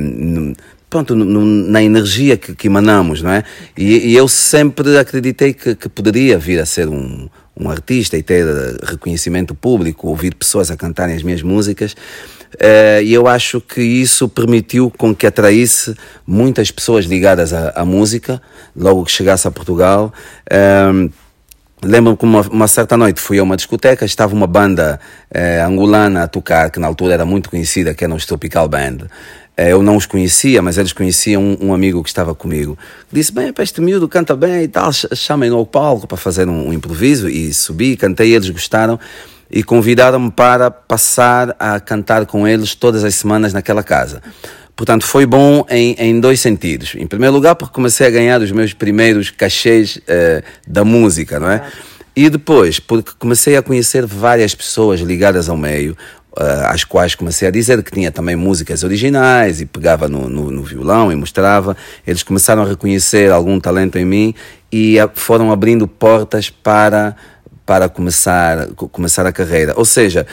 [0.89, 3.43] pronto, na energia que, que, emanamos, não é?
[3.77, 8.23] E, e eu sempre acreditei que, que, poderia vir a ser um, um artista e
[8.23, 8.45] ter
[8.83, 11.93] reconhecimento público, ouvir pessoas a cantarem as minhas músicas.
[12.55, 15.93] Uh, e eu acho que isso permitiu com que atraísse
[16.25, 18.41] muitas pessoas ligadas à, à música,
[18.75, 20.13] logo que chegasse a Portugal.
[20.49, 21.11] Uh,
[21.83, 26.23] Lembro-me que uma, uma, certa noite fui a uma discoteca, estava uma banda eh, angolana
[26.23, 28.97] a tocar, que na altura era muito conhecida, que era o Tropical Band.
[29.57, 32.77] Eh, eu não os conhecia, mas eles conheciam um, um amigo que estava comigo.
[33.11, 36.73] Disse, bem, este miúdo canta bem e tal, chamem-no ao palco para fazer um, um,
[36.73, 37.27] improviso.
[37.27, 38.99] E subi, cantei, eles gostaram
[39.49, 44.21] e convidaram-me para passar a cantar com eles todas as semanas naquela casa.
[44.75, 46.93] Portanto, foi bom em, em dois sentidos.
[46.95, 51.49] Em primeiro lugar, porque comecei a ganhar os meus primeiros cachês uh, da música, não
[51.49, 51.63] é?
[52.15, 55.95] E depois, porque comecei a conhecer várias pessoas ligadas ao meio,
[56.67, 60.63] às quais comecei a dizer que tinha também músicas originais e pegava no, no, no,
[60.63, 61.75] violão e mostrava.
[62.05, 64.33] Eles começaram a reconhecer algum talento em mim
[64.71, 67.15] e foram abrindo portas para,
[67.65, 69.73] para começar, começar a carreira.
[69.75, 70.27] Ou seja,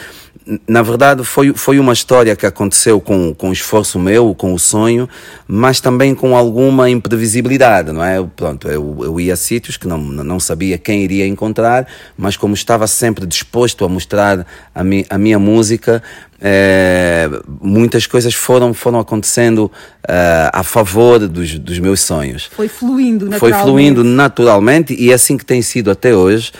[0.69, 5.09] na verdade, foi, foi uma história que aconteceu com, com esforço meu, com o sonho,
[5.49, 8.23] mas também com alguma imprevisibilidade, não é?
[8.37, 11.87] Pronto, eu, eu ia a sítios que não, não sabia quem iria encontrar,
[12.17, 16.03] mas como estava sempre disposto a mostrar a, mi, a minha música,
[16.41, 17.29] é,
[17.63, 22.51] muitas coisas foram, foram acontecendo uh, a favor dos, dos meus sonhos.
[22.55, 23.41] Foi fluindo naturalmente.
[23.41, 26.53] Foi fluindo naturalmente e é assim que tem sido até hoje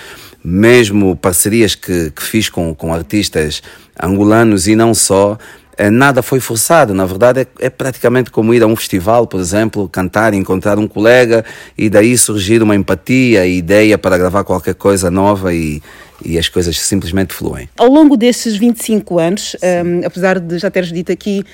[0.45, 3.63] mesmo parcerias que, que fiz com, com artistas
[4.01, 5.39] angolanos e não só,
[5.77, 6.93] é, nada foi forçado.
[6.93, 10.87] Na verdade, é, é, praticamente como ir a um festival, por exemplo, cantar, encontrar um
[10.87, 11.45] colega
[11.77, 15.83] e daí surgir uma empatia, ideia para gravar qualquer coisa nova e,
[16.25, 17.69] e as coisas simplesmente fluem.
[17.79, 21.45] Ao longo desses 25 anos, um, apesar de já teres dito aqui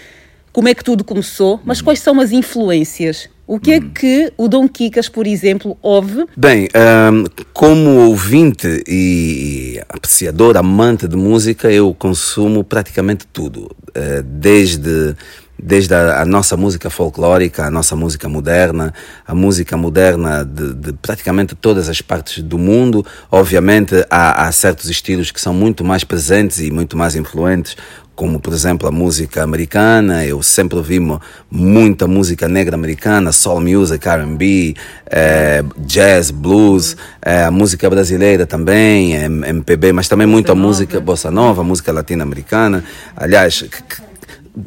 [0.53, 4.47] como é que tudo começou, mas quais são as influências o que é que o
[4.47, 6.25] Dom Kikas, por exemplo, ouve?
[6.37, 6.69] Bem,
[7.13, 13.63] um, como ouvinte e apreciador, amante de música, eu consumo praticamente tudo.
[13.89, 15.17] Uh, desde
[15.63, 18.95] desde a, a, nossa música folclórica, a nossa música moderna,
[19.27, 23.05] a música moderna de, de praticamente todas as partes do mundo.
[23.31, 27.77] Obviamente, há, há, certos estilos que são muito mais presentes e muito mais influentes,
[28.21, 30.27] como por exemplo a música americana.
[30.27, 31.01] Eu sempre ouvi
[31.51, 39.15] muita música negra americana, soul music, R&B, eh, jazz, blues, eh, a música brasileira também,
[39.15, 42.85] MPB, mas também muita música bossa nova, música latino-americana.
[43.17, 43.65] Aliás,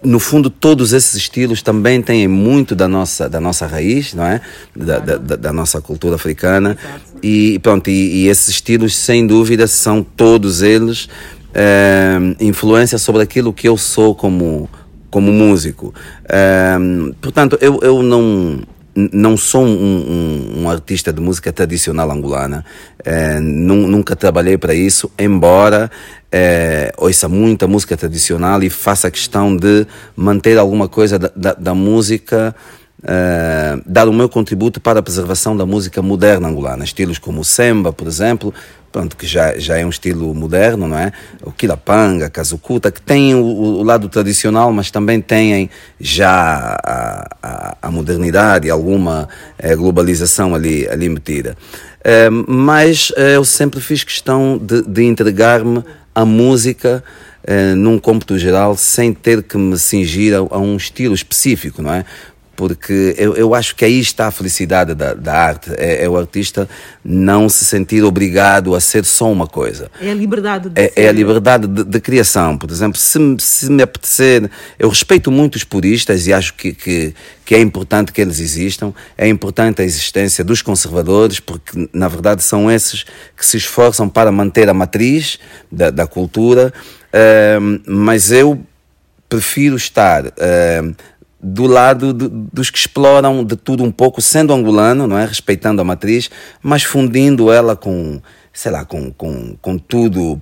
[0.04, 4.39] no fundo todos esses estilos também têm muito da nossa da nossa raiz não é
[4.74, 6.78] da, da, da nossa cultura africana
[7.22, 11.10] e pronto e, e, esses estilos sem dúvida são todos eles
[11.54, 14.70] é, influência sobre aquilo que eu sou como,
[15.10, 15.93] como músico.
[16.28, 16.76] É,
[17.22, 18.62] portanto, eu, eu não,
[18.95, 22.66] não sou um, um, um, artista de música tradicional angolana,
[23.04, 25.89] é, nunca trabalhei para isso, embora
[26.32, 29.86] é, ouça muita música tradicional e faça questão de
[30.16, 32.56] manter alguma coisa da, da, da música.
[33.04, 37.43] Uh, dar o meu contributo para a preservação da música moderna angolana, estilos como o
[37.43, 38.54] samba, por exemplo,
[38.93, 41.12] pronto, que já, já é um estilo moderno, não é?
[41.41, 47.78] O quilapanga, kazukuta, que tem o, o, lado tradicional, mas também têm já a, a,
[47.82, 49.28] a modernidade alguma
[49.58, 51.58] é, globalização ali, ali metida.
[52.01, 55.84] É, mas eu sempre fiz questão de, de entregar-me
[56.16, 57.04] à música
[57.76, 62.06] num cômputo geral, sem ter que me cingir a, a um estilo específico, não é?
[62.68, 65.70] Porque eu, eu acho que aí está a felicidade da, da arte.
[65.78, 66.70] É, é o artista
[67.03, 69.91] não se sentir obrigado a ser só uma coisa.
[70.01, 71.01] É a liberdade de É, ser.
[71.01, 72.57] é a liberdade de, de criação.
[72.57, 74.49] Por exemplo, se, me- se me apetecer,
[74.80, 78.93] eu respeito muito os puristas e acho que, que, que é importante que eles existam.
[79.18, 83.03] É importante a existência dos conservadores, porque na verdade são esses
[83.36, 85.38] que se esforçam para manter a matriz
[85.70, 86.74] da, da cultura.
[87.14, 88.61] Ahm, mas eu
[89.30, 90.93] prefiro estar ahm,
[91.44, 95.26] do lado dos que exploram de tudo um pouco, sendo angolano, não é?
[95.26, 96.32] Respeitando a matriz,
[96.62, 98.22] mas fundindo ela com,
[98.54, 100.41] sei lá, com, com, com tudo.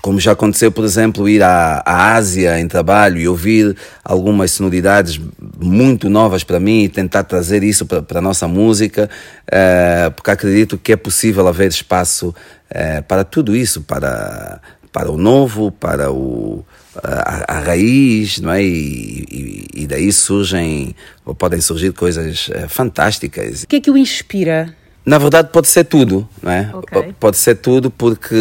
[0.00, 5.18] Como já aconteceu, por exemplo, ir à, à Ásia em trabalho e ouvir algumas sonoridades
[5.58, 9.08] muito novas para mim e tentar trazer isso para a nossa música,
[9.50, 12.34] eh, porque acredito que é possível haver espaço
[12.68, 14.60] eh, para tudo isso, para,
[14.94, 16.64] para o novo, para o,
[17.02, 18.62] a, a raiz, não é?
[18.62, 20.94] E, e, e daí surgem,
[21.26, 23.64] ou podem surgir coisas eh, fantásticas.
[23.64, 24.72] O que é que o inspira?
[25.04, 26.70] Na verdade, pode ser tudo, não é?
[27.02, 28.36] P- Pode ser tudo porque,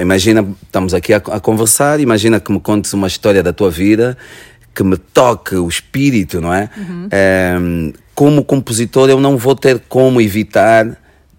[0.00, 4.16] imagina, estamos aqui a, a conversar, imagina que me contes uma história da tua vida
[4.74, 6.68] que me toque o espírito, não é?
[7.10, 10.86] Ehm, como compositor, eu não vou ter como evitar,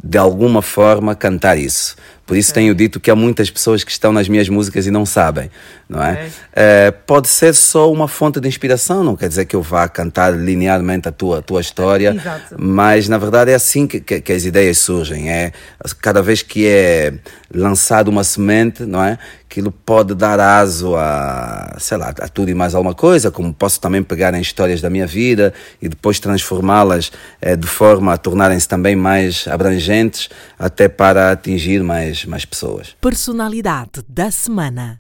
[0.03, 1.95] de alguma forma, cantar isso.
[2.29, 5.03] Por isso tenho dito que há muitas pessoas que estão nas minhas músicas e não
[5.03, 5.49] sabem,
[5.89, 6.29] não é?
[6.55, 10.31] Eh, pode ser só uma fonte de inspiração, não quer dizer que eu vá cantar
[10.37, 12.55] linearmente a tua, a tua história, Exato.
[12.55, 15.27] mas na verdade é assim que, que- que as ideias surgem.
[15.31, 15.51] É
[15.99, 17.13] cada vez que é
[17.53, 19.17] lançado uma semente, não é?
[19.49, 23.81] Aquilo pode dar aso a, sei lá, a tudo e mais alguma coisa, como posso
[23.81, 28.67] também pegar em histórias da minha vida e depois transformá-las eh, de forma a tornarem-se
[28.67, 32.95] também mais abrangentes, até para atingir mais, mais pessoas.
[33.01, 34.97] Personalidade da semana.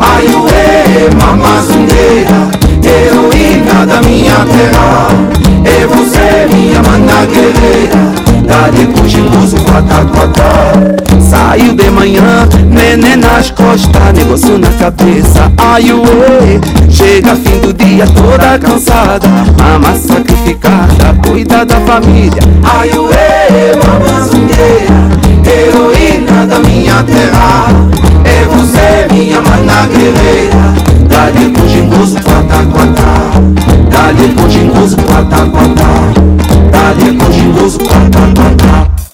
[0.00, 2.48] Aiuê, mamazungueira,
[2.84, 5.08] heroína da minha terra.
[5.64, 8.12] É você, minha mana guerreira,
[8.46, 10.72] dá-lhe cogiloso, quatá, quatá.
[11.20, 15.52] Saiu de manhã, neném nas costas, negócio na cabeça.
[15.58, 19.28] Aiuê, chega fim do dia toda cansada,
[19.58, 22.42] mama sacrificada, cuida da família.
[22.62, 25.08] Aiuê, mamazungueira,
[25.44, 27.66] heroína da minha terra.
[28.38, 30.74] É você, minha mana guerreira.
[31.08, 33.32] Dá-lhe cogingoso, quatá, quatá.
[33.90, 35.90] Dá-lhe cogingoso, quatá, quatá.
[36.70, 39.07] Dá-lhe cogingoso, quatá, quatá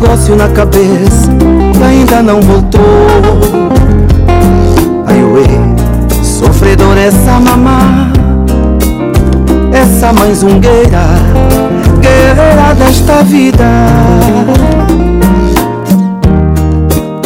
[0.00, 1.30] negócio na cabeça
[1.78, 2.80] E ainda não voltou.
[5.06, 5.44] Ai ué,
[6.22, 8.10] sofredor essa mamá
[9.72, 11.04] Essa mãe zungueira
[12.00, 13.66] Guerreira desta vida.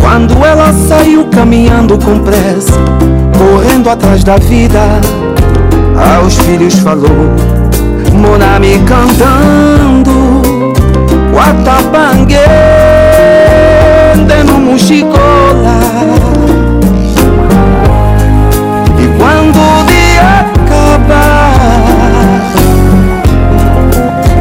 [0.00, 2.80] Quando ela saiu caminhando com pressa
[3.38, 4.80] Correndo atrás da vida
[6.18, 7.34] Aos filhos falou
[8.12, 10.23] Monami cantando
[11.34, 12.38] Guatabangue
[14.46, 15.80] no Muxicola
[18.96, 21.50] E quando o dia acabar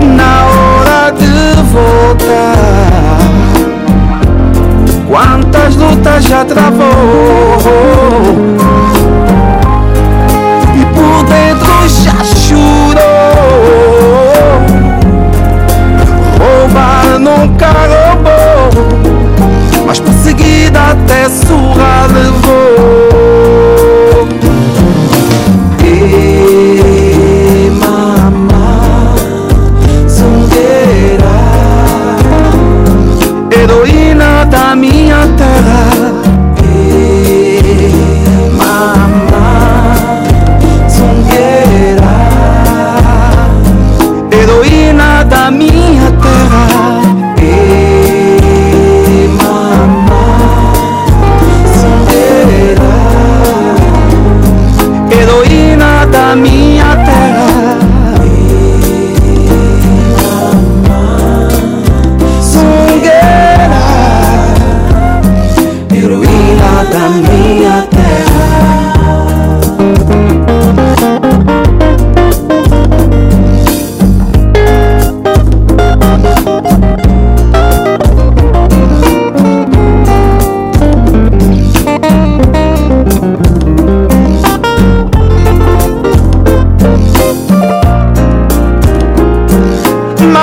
[0.04, 3.18] Na hora de voltar
[5.08, 6.86] Quantas lutas já travou?
[10.76, 14.03] E por dentro já chorou
[17.44, 18.72] nunca roubou
[19.86, 22.83] Mas perseguida até surra levou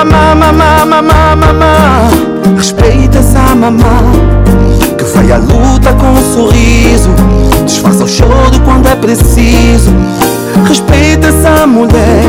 [0.05, 2.09] mamã, mamã.
[2.57, 4.11] Respeita essa mamã
[4.97, 7.09] que vai à luta com um sorriso.
[7.65, 9.91] Disfarça o choro quando é preciso.
[10.67, 12.23] Respeita essa mulher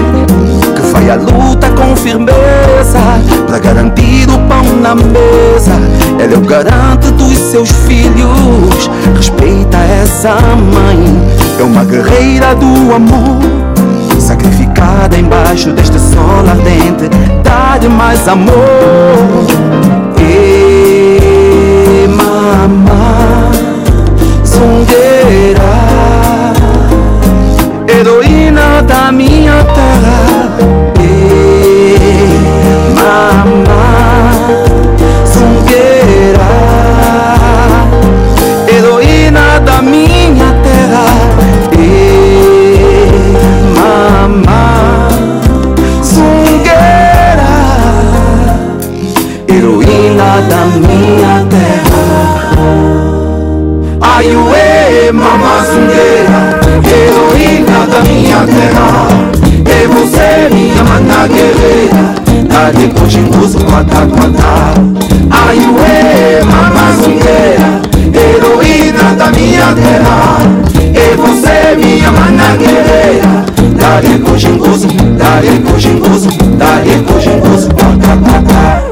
[0.75, 2.99] que vai à luta com firmeza
[3.47, 5.73] para garantir o pão na mesa.
[6.18, 8.91] Ela é o garante dos seus filhos.
[9.16, 10.99] Respeita essa mãe,
[11.59, 13.72] é uma guerreira do amor.
[14.73, 17.09] Sacrificada embaixo deste sol ardente,
[17.43, 18.55] dá-lhe mais amor.
[20.18, 23.51] E mamá,
[24.45, 25.61] zungueira,
[27.87, 30.49] heroína da minha terra.
[31.01, 31.97] E
[32.95, 33.82] mamá,
[61.29, 62.14] guerreira,
[62.77, 64.75] de cojinguzo, quatá, quatá.
[65.31, 67.81] Ai, ué, mamá zungueira,
[68.14, 70.39] heroína da minha terra.
[70.95, 73.45] É você, minha mana guerreira,
[73.79, 75.59] tá de cojinguzo, tá de
[77.03, 78.83] cojinguzo, quatá, quatá.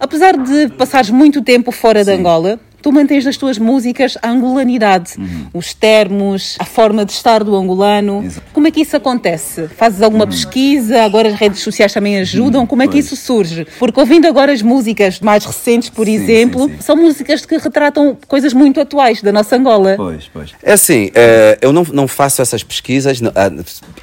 [0.00, 5.12] Apesar de passares muito tempo fora de Angola, tu mantens nas tuas músicas a angolanidade,
[5.16, 5.46] Uhum.
[5.54, 8.22] os termos, a forma de estar do angolano.
[8.52, 9.68] Como é que isso acontece?
[9.68, 10.04] Fazes Uhum.
[10.04, 11.02] alguma pesquisa?
[11.02, 12.66] Agora as redes sociais também ajudam?
[12.66, 13.66] Como é que isso surge?
[13.78, 18.78] Porque ouvindo agora as músicas mais recentes, por exemplo, são músicas que retratam coisas muito
[18.78, 19.94] atuais da nossa Angola.
[19.96, 20.50] Pois, pois.
[20.62, 23.50] É assim, eh, eu não, não faço essas pesquisas, ah,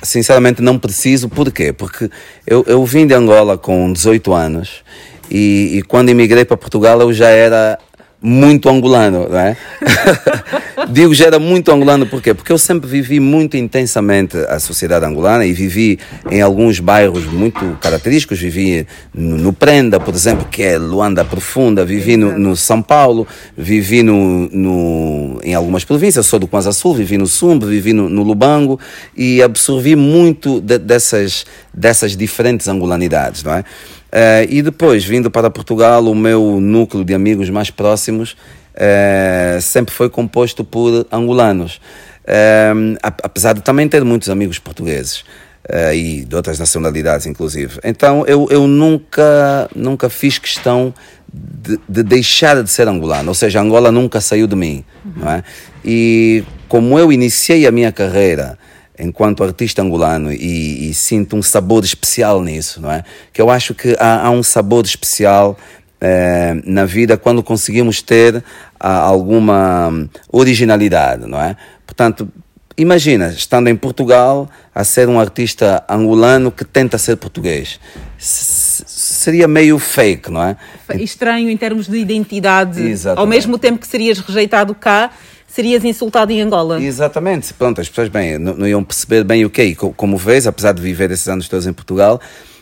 [0.02, 1.72] sinceramente não preciso, por quê?
[1.72, 2.10] Porque
[2.48, 4.82] eu, eu vim de Angola com 18 anos
[5.30, 7.78] e, e quando emigrei para Portugal eu já era
[8.22, 9.58] muito angolano, não é?
[10.90, 12.34] Digo já era muito angolano, por quê?
[12.34, 16.00] Porque eu sempre vivi muito intensamente a sociedade angolana e vivi
[16.30, 18.40] em alguns bairros muito característicos.
[18.40, 23.28] Vivi no, no Prenda, por exemplo, que é Luanda Profunda, vivi no, no São Paulo,
[23.58, 28.10] vivi no, no, em algumas províncias, sou do Kwanza Sul, vivi no Sumbe, vivi no,
[28.10, 28.80] no Lubango
[29.16, 33.64] e absorvi muito de- dessas, dessas diferentes angolanidades, não é?
[34.12, 38.36] Eh, e depois, vindo para Portugal, o meu núcleo de amigos mais próximos
[38.76, 41.80] eh, sempre foi composto por angolanos.
[43.02, 45.24] Ap- apesar de também ter muitos amigos portugueses
[45.94, 47.80] e de outras nacionalidades, inclusive.
[47.84, 50.94] Então eu, eu nunca, nunca fiz questão
[51.34, 54.84] de, de deixar de ser angolano, ou seja, Angola nunca saiu de mim.
[55.16, 55.44] Não é?
[55.84, 58.58] E como eu iniciei a minha carreira
[59.02, 63.04] enquanto artista angolano e, e sinto um sabor especial nisso, não é?
[63.34, 65.58] Que eu acho que há, há um sabor especial
[66.00, 68.44] eh, na vida quando conseguimos ter
[68.80, 71.56] ah, alguma hum, originalidade, não é?
[71.86, 72.28] Portanto,
[72.78, 77.80] imagina, estando em Portugal, a ser um artista angolano que tenta ser português.
[78.18, 80.56] S- seria meio fake, não é?
[80.96, 82.82] Estranho em termos de identidade.
[82.82, 83.20] Exatamente.
[83.20, 85.12] Ao mesmo tempo que serias rejeitado cá,
[85.54, 86.82] serias insultado em Angola.
[86.82, 87.54] Exatamente.
[87.54, 89.76] Pronto, as pessoas bem, não, não iam perceber bem o que é.
[89.76, 92.20] Co- Como vês, apesar de viver esses anos todos em Portugal,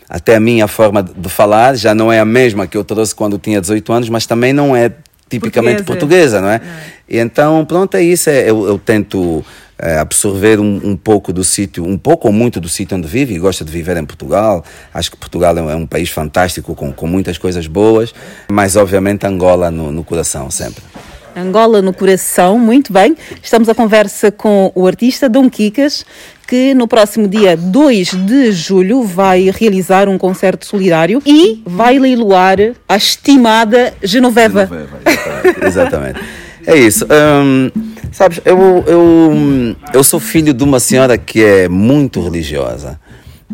[0.08, 3.38] até a minha forma de falar já não é a mesma que eu trouxe quando
[3.38, 4.90] tinha 18 anos, mas também não é
[5.28, 6.38] tipicamente Portuguesa.
[6.38, 6.60] portuguesa, não é?
[7.08, 8.28] E então, pronto, é isso.
[8.28, 9.44] é- eu, eu tento
[9.78, 13.30] eh, absorver um, um pouco do sítio, um pouco ou muito do sítio onde vivo
[13.32, 14.64] e gosto de viver em Portugal.
[14.92, 18.12] Acho que Portugal é um, é um país fantástico, com, com muitas coisas boas,
[18.50, 20.82] mas obviamente Angola no, no coração sempre.
[21.36, 23.16] Angola no coração, muito bem.
[23.42, 26.04] Estamos à conversa com o artista Dom Kikas,
[26.46, 32.58] que no próximo dia 2 de julho vai realizar um concerto solidário e vai leiloar
[32.88, 34.68] a estimada Genoveva.
[35.64, 36.20] Exatamente.
[36.66, 37.06] É isso.
[37.06, 37.70] Hum,
[38.12, 42.98] sabes, eu, eu, eu sou filho de uma senhora que é muito religiosa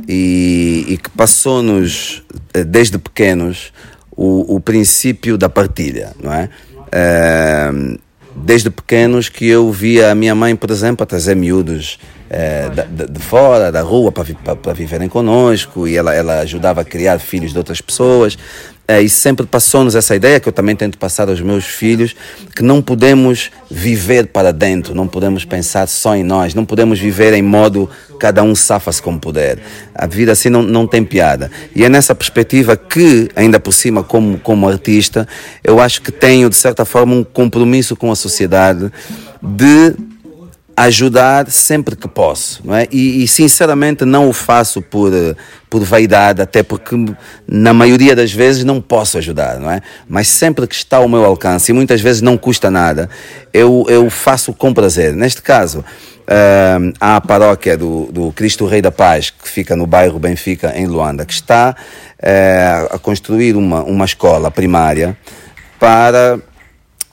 [0.09, 2.23] e, e que passou-nos,
[2.53, 3.73] eh, desde pequenos,
[4.17, 6.49] o, o princípio da partilha, não é?
[6.97, 7.99] Hum,
[8.35, 11.99] desde pequenos que eu via a minha mãe, por exemplo, a trazer miúdos
[12.31, 16.15] eh, da- de, de fora, da rua, para, vi, para, para viverem conosco, e ela,
[16.15, 18.37] ela ajudava a criar filhos de outras pessoas.
[18.89, 22.15] Eh, e sempre passou-nos essa ideia, que eu também tento passar aos meus filhos,
[22.55, 27.33] que não podemos viver para dentro, não podemos pensar só em nós, não podemos viver
[27.33, 27.91] em modo
[28.21, 29.59] cada um safa-se como puder.
[29.93, 31.51] A vida assim não, não tem piada.
[31.75, 35.27] E é nessa perspectiva que, ainda por cima, como, como artista,
[35.65, 38.91] eu acho que tenho, de certa forma, um compromisso com a sociedade
[39.43, 39.95] de
[40.77, 42.87] ajudar sempre que posso, não é?
[42.93, 45.35] E, e, sinceramente não o faço por, eh,
[45.71, 46.95] por vaidade, até porque
[47.49, 49.81] na maioria das vezes não posso ajudar, não é?
[50.07, 53.09] Mas sempre que está ao meu alcance, e muitas vezes não custa nada,
[53.55, 55.15] eu, eu faço com prazer.
[55.15, 59.87] Neste caso, uh, há a paróquia do, do Cristo Rei da Paz, que fica no
[59.87, 61.75] bairro Benfica, em Luanda, que está
[62.19, 65.17] uh, a construir uma, uma escola primária
[65.81, 66.39] para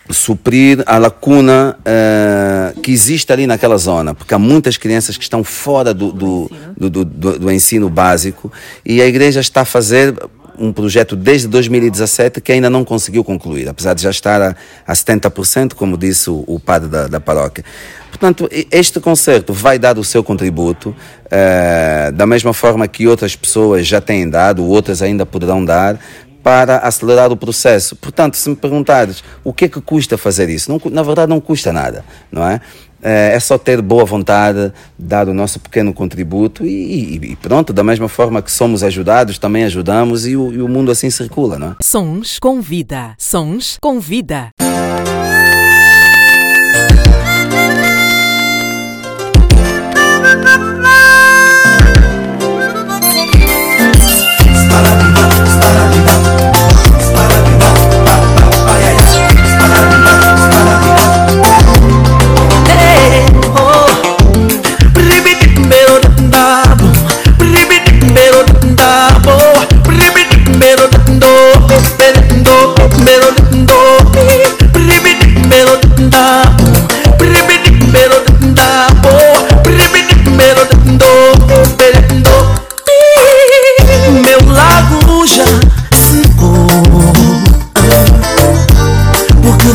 [0.10, 5.44] suprir a lacuna uh, que existe ali naquela zona, porque há muitas crianças que estão
[5.44, 8.52] fora do, do, do, do, ensino básico
[8.86, 10.14] e a igreja está a fazer
[10.58, 14.56] um projeto desde 2017 que ainda não conseguiu concluir, apesar de já estar a,
[14.86, 17.64] a 70%, como disse o, o padre da, da, paróquia.
[18.10, 23.88] Portanto, este concerto vai dar o seu contributo, uh, da mesma forma que outras pessoas
[23.88, 26.00] já têm dado, outras ainda poderão dar,
[26.44, 27.96] para acelerar o processo.
[27.96, 31.40] Portanto, se me perguntares o que é que custa fazer isso, não, na verdade não
[31.40, 32.60] custa nada, não é?
[33.06, 38.08] É só ter boa vontade, dar o nosso pequeno contributo e, e, pronto, da mesma
[38.08, 41.76] forma que somos ajudados, também ajudamos e o, e o mundo assim circula, não é?
[41.84, 43.14] Sons com vida.
[43.18, 44.52] Sons com vida.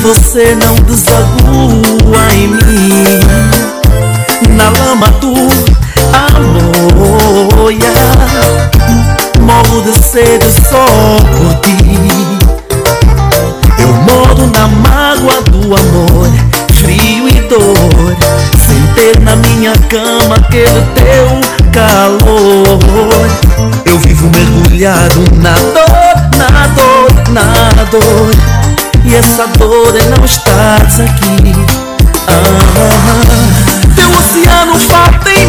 [0.09, 3.05] Você não desagua em mim.
[4.57, 5.09] Na lama
[6.13, 8.71] amor yeah.
[9.43, 10.87] Morro de sede só
[11.37, 11.77] por ti.
[13.79, 16.31] Eu moro na mágoa do amor
[16.73, 18.17] Frio e dor.
[18.67, 21.39] Sem ter na minha cama aquele teu
[21.71, 22.79] calor.
[23.85, 28.68] Eu vivo mergulhado na dor, na dor, na dor
[29.05, 31.55] e essa dor é não estás aqui.
[32.27, 35.48] Ah, Teu oceano mim, em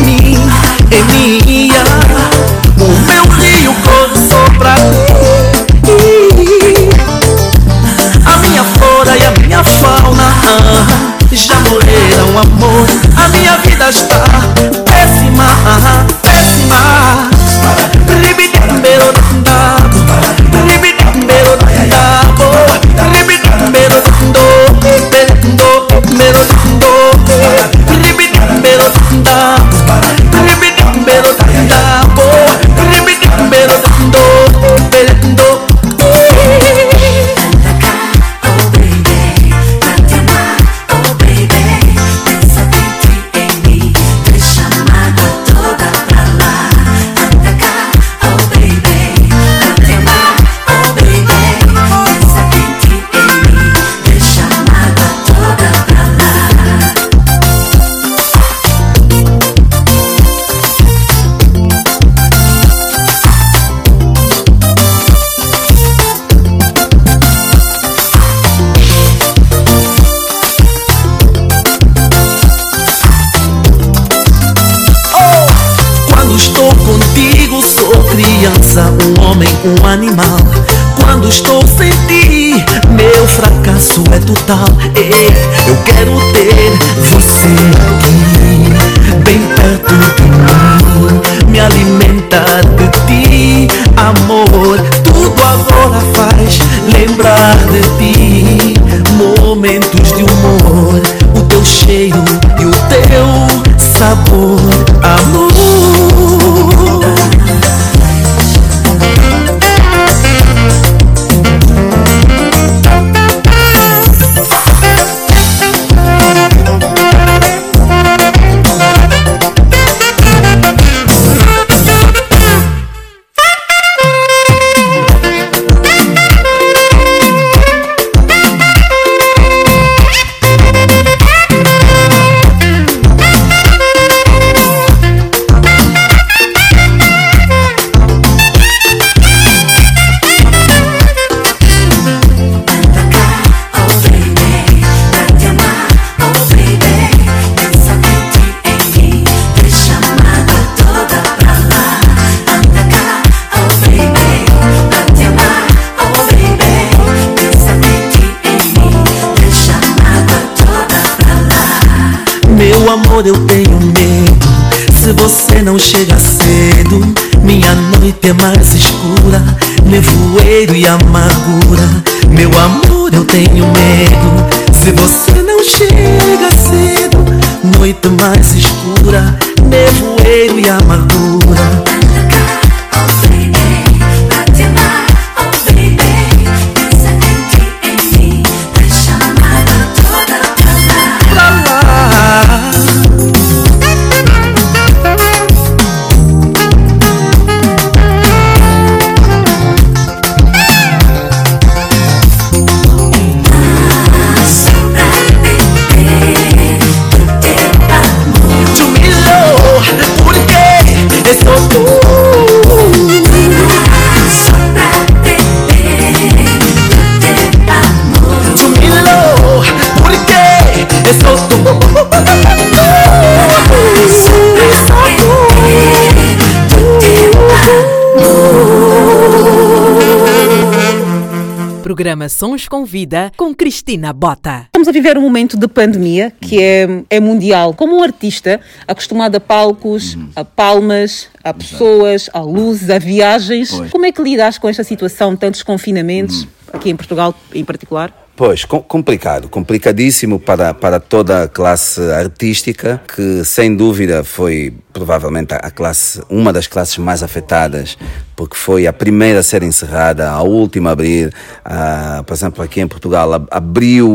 [232.00, 234.68] Programa Sons com Vida com Cristina Bota.
[234.68, 237.74] Estamos a viver um momento de pandemia que é, é mundial.
[237.74, 243.92] Como um artista acostumado a palcos, a palmas, a pessoas, a luzes, a viagens, Pois.
[243.92, 248.19] como é que lidas com esta situação, tantos confinamentos, aqui em Portugal em particular?
[248.40, 255.54] Pois, com- complicado, complicadíssimo para, para toda a classe artística, que sem dúvida foi provavelmente
[255.54, 257.98] a classe, uma das classes mais afetadas,
[258.38, 261.34] porque foi a primeira a ser encerrada, a última a abrir.
[261.66, 264.10] Ah, por exemplo, aqui em Portugal ab- abriu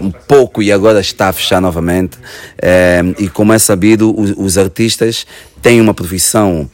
[0.00, 2.18] um pouco e agora está a fechar novamente.
[2.60, 5.24] Eh, e como é sabido, os, os artistas
[5.62, 6.68] têm uma profissão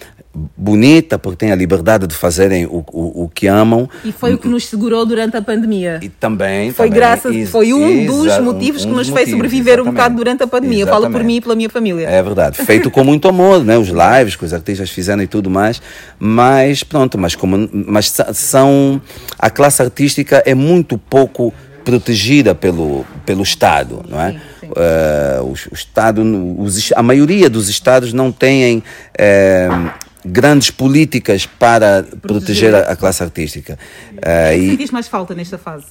[0.57, 3.89] bonita, porque têm a liberdade de fazerem o, o, o que amam.
[4.05, 5.99] E foi o que nos segurou durante a pandemia.
[6.03, 6.73] E também.
[6.73, 10.17] Foi também, graças, foi um dos motivos um que nos fez motivos, sobreviver um bocado
[10.17, 10.83] durante a pandemia.
[10.83, 12.09] Eu Falo por mim e pela minha família.
[12.09, 13.79] É verdade, feito com muito amor, né?
[13.79, 15.81] Os lives que os artistas fizeram e tudo mais,
[16.19, 19.01] mas pronto, mas como mas são
[19.39, 21.53] a classe artística é muito pouco
[21.85, 24.37] protegida pelo pelo Estado, não é?
[24.75, 26.23] Eh, o, o Estado,
[26.59, 28.83] os, a maioria dos estados não têm
[29.17, 29.69] eh,
[30.27, 33.79] grandes políticas para proteger a, a classe artística.
[34.23, 35.87] Eh, e- Sentiste mais falta nesta fase?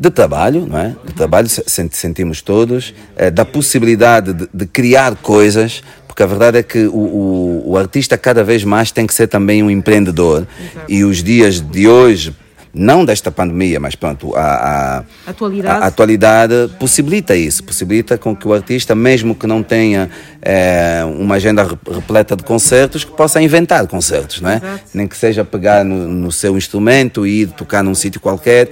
[0.00, 0.94] de trabalho, não é?
[1.04, 6.26] De trabalho se- sent- sentimos todos, eh, da possibilidade de, de criar coisas, porque a
[6.26, 9.68] verdade é que o, o, o artista cada vez mais tem que ser também um
[9.70, 10.46] empreendedor.
[10.88, 12.32] E os dias de hoje,
[12.74, 15.82] não desta pandemia, mas pronto, a, a, Atualidade.
[15.82, 20.10] a atualidade possibilita isso, possibilita com que o artista, mesmo que não tenha
[20.42, 24.56] eh, uma agenda re- repleta de concertos, que possa inventar concertos, não é?
[24.56, 24.80] Exato.
[24.94, 28.70] Nem que seja pegar no, no seu instrumento e ir tocar num sítio qualquer.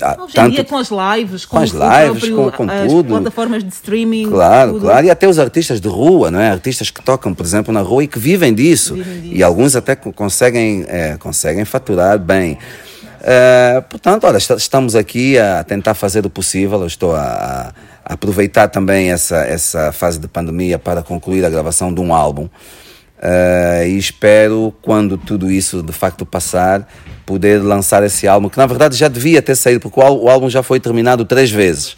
[0.00, 2.90] Ah, Hoje em dia com as lives, com, com as lives, próprio- com- com as
[2.92, 3.08] tudo.
[3.08, 4.28] plataformas de streaming.
[4.30, 4.82] Claro, tudo.
[4.86, 5.06] claro.
[5.06, 6.50] E até os artistas de rua, não é?
[6.50, 8.96] Artistas que tocam, por exemplo, na rua e que vivem disso.
[9.22, 12.58] E alguns até co- conseguem, eh, conseguem faturar bem.
[13.20, 16.80] Eh, portanto, olha, esta- estamos aqui a tentar fazer o possível.
[16.80, 17.72] Eu estou a,
[18.04, 22.48] a aproveitar também essa, essa fase de pandemia para concluir a gravação de um álbum.
[23.20, 26.86] Eh, e espero, quando tudo isso de facto passar,
[27.26, 30.62] poder lançar esse álbum, que na verdade já devia ter saído, porque o álbum já
[30.62, 31.96] foi terminado três vezes.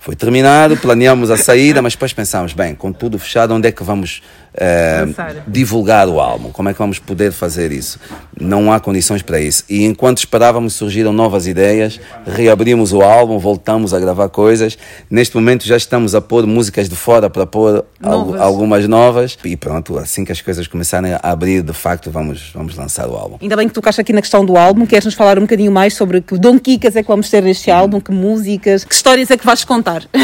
[0.00, 3.82] Foi terminado, planeamos a saída, mas depois pensámos, bem, com tudo fechado, onde é que
[3.82, 4.22] vamos
[4.56, 5.36] eh, Lançar.
[5.46, 6.50] divulgar o álbum?
[6.50, 7.98] Como é que vamos poder fazer isso?
[8.40, 9.64] Não há condições para isso.
[9.68, 14.76] E enquanto esperávamos, surgiram novas ideias, reabrimos o álbum, voltamos a gravar coisas.
[15.10, 18.40] Neste momento já estamos a pôr músicas de fora para pôr Novas.
[18.40, 19.38] algumas novas.
[19.44, 23.14] E pronto, assim que as coisas começarem a abrir, de facto, vamos, vamos lançar o
[23.16, 23.38] álbum.
[23.40, 24.86] Ainda bem que tocaste aqui na questão do álbum.
[24.86, 27.70] Queres nos falar um bocadinho mais sobre que Dom Kikas é que vamos ter neste
[27.70, 30.02] álbum, que músicas, que histórias é que vais contar?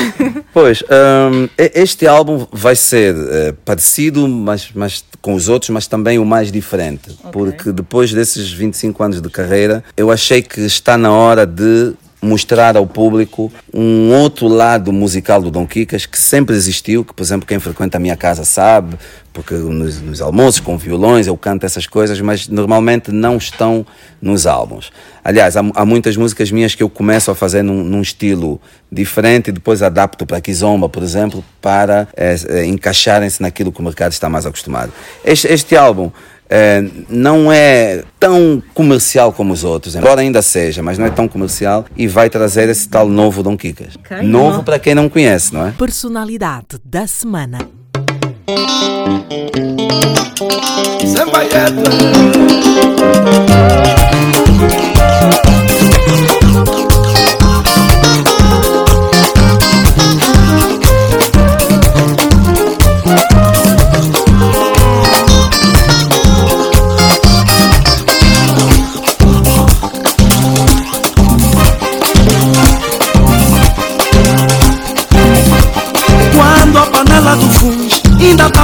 [0.52, 5.86] Pois, hum, e- este álbum vai ser eh, parecido mas, mas com os outros, mas
[5.86, 7.16] também o mais diferente.
[7.32, 12.76] Porque depois desses 25 anos de carreira, eu achei que está na hora de mostrar
[12.76, 17.46] ao público um outro lado musical do Dom Quicas que sempre existiu, que por exemplo
[17.46, 18.96] quem frequenta a minha casa sabe,
[19.32, 23.86] porque nos, nos almoços com violões eu canto essas coisas, mas normalmente não estão
[24.20, 24.92] nos álbuns.
[25.24, 28.60] Aliás, há, há muitas músicas minhas que eu começo a fazer num, num estilo
[28.90, 33.84] diferente e depois adapto para Kizomba, por exemplo, para eh, eh, encaixarem-se naquilo que o
[33.84, 34.92] mercado está mais acostumado.
[35.24, 36.10] Este, este álbum
[36.50, 41.28] eh, não é tão comercial como os outros, embora ainda seja, mas não é tão
[41.28, 43.94] comercial e vai trazer esse tal novo Dom Quicas.
[43.96, 44.26] Ok.
[44.26, 45.70] Novo para quem não conhece, não é?
[45.70, 47.58] Personalidade da semana.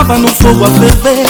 [0.07, 1.27] Tava no fogo a ferver.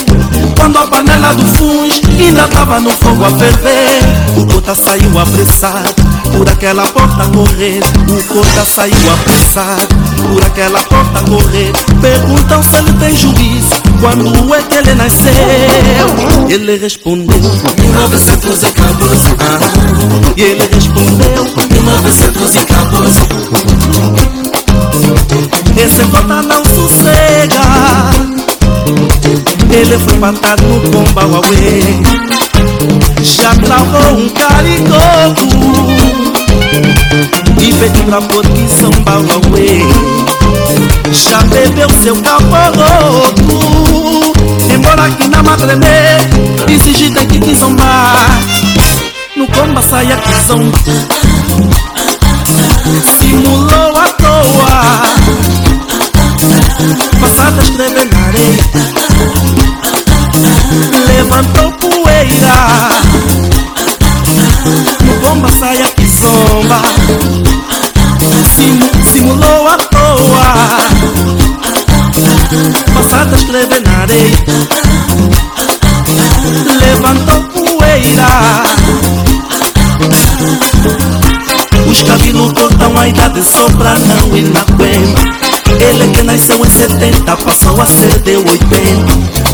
[0.59, 4.01] Quando a panela do funge ainda tava no fogo a ferver.
[4.37, 5.95] O cota saiu apressado
[6.37, 7.81] por aquela porta correr.
[8.11, 9.89] O cota saiu apressado
[10.29, 11.73] por aquela porta correr.
[12.03, 15.33] Perguntam se ele tem juízo Quando é que ele nasceu.
[16.49, 17.39] Ele respondeu
[17.81, 19.59] 1914 ah,
[20.37, 23.76] E ele respondeu 1914 Esse
[29.87, 32.03] Ele foi matado no bomba Huawei
[33.23, 35.47] Já travou um caricoto
[37.63, 39.87] E pediu pra pôr que São Bauauê.
[41.13, 43.61] Já bebeu seu caporoto
[44.75, 46.19] Embora aqui na madremê
[46.69, 48.41] Exige tem que zombar
[49.37, 50.19] No comba sai a
[50.49, 50.77] zomba
[53.21, 55.16] Simulou à toa
[56.77, 58.59] Passada escreve na areia
[61.07, 62.89] Levantou poeira.
[65.05, 66.83] No bomba sai a zomba.
[68.55, 70.79] Simu, Simulou à toa.
[72.95, 74.37] Passada escreve na areia
[76.79, 78.63] Levantou poeira.
[81.91, 85.26] Os cabelos cortam a idade só pra não ir na queima
[86.77, 88.53] 70 passou a ser de 80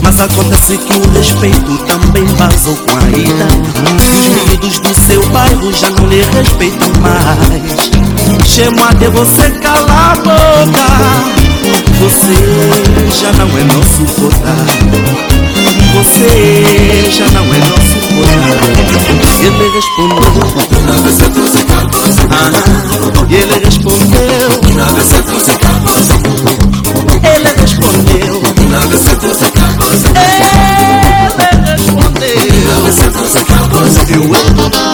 [0.03, 3.63] Mas acontece que o respeito também vazou com a idade
[3.97, 7.91] Os miúdos do seu bairro já não lhe respeitam mais.
[8.45, 10.89] Chama de você cala a boca
[12.01, 12.35] Você
[13.21, 15.33] já não é nosso cotado
[15.93, 18.73] você já não é nosso cotado
[19.45, 20.23] Ele respondeu.
[22.31, 22.51] Ah,
[23.29, 24.03] Ele respondeu
[32.35, 32.51] Ele
[33.77, 34.92] respondeu Hum,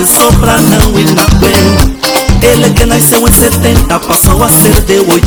[0.00, 1.98] a pra não ir na pena.
[2.40, 5.26] Ele que nasceu em 70 passou a ser de 80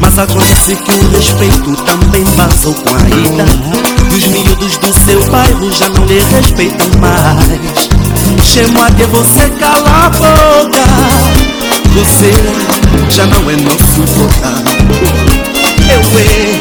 [0.00, 4.14] Mas acontece que o respeito também vazou com a idade.
[4.14, 7.88] Os miúdos do seu bairro já não lhe respeitam mais.
[8.44, 11.40] Chama de você cala a boca.
[11.94, 12.30] Você
[13.10, 14.70] já não é nosso cotado
[15.90, 16.60] Eu é,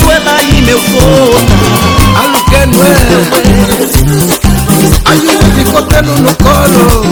[0.00, 0.80] suela aí meu
[2.16, 2.82] Aluguel não
[4.42, 4.45] é
[5.08, 7.06] Aí eu fico tendo no colo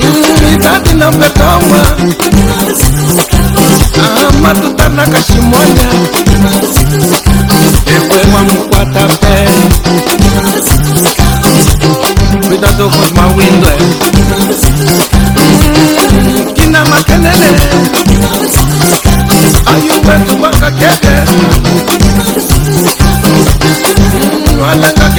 [0.00, 1.82] Hum, Idade não perdoa
[3.98, 5.88] Ah, mas tu tá na cachimonha
[8.10, 9.44] Eu amo quatro pé
[12.46, 13.76] Cuidado com os mawindé
[16.12, 17.56] Hum, Que na macanele
[19.66, 20.00] Aí o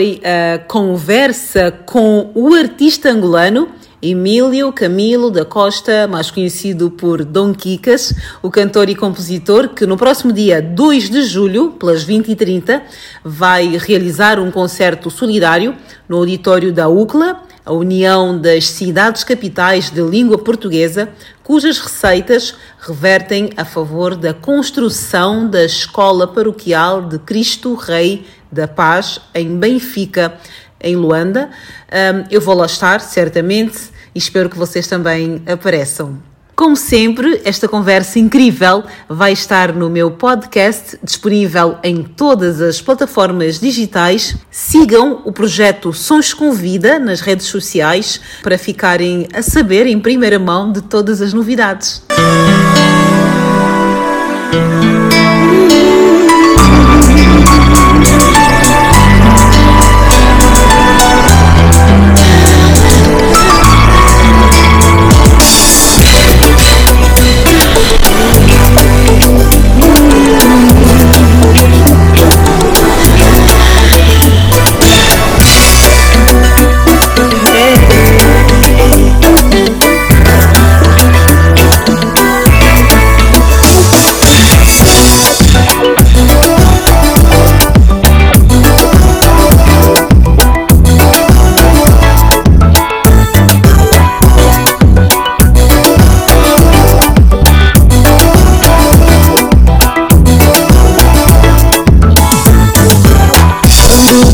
[0.00, 3.68] foi a conversa com o artista angolano
[4.00, 9.98] Emílio Camilo da Costa, mais conhecido por Dom Quicas, o cantor e compositor que no
[9.98, 12.80] próximo dia 2 de julho, pelas 20h30,
[13.22, 15.76] vai realizar um concerto solidário
[16.08, 21.10] no auditório da UCLA, a União das Cidades Capitais de Língua Portuguesa,
[21.42, 29.20] cujas receitas revertem a favor da construção da Escola Paroquial de Cristo Rei da Paz
[29.34, 30.34] em Benfica,
[30.80, 31.50] em Luanda.
[31.92, 33.78] Um, eu vou lá estar, certamente,
[34.14, 36.30] e espero que vocês também apareçam.
[36.60, 43.58] Como sempre, esta conversa incrível vai estar no meu podcast, disponível em todas as plataformas
[43.58, 44.36] digitais.
[44.50, 50.38] Sigam o projeto Sons com Vida nas redes sociais para ficarem a saber em primeira
[50.38, 52.02] mão de todas as novidades.
[52.10, 52.99] Sons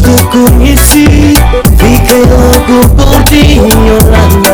[0.06, 1.34] Fico conheci,
[1.78, 4.45] fiquei louco por your Yolanda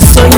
[0.00, 0.29] so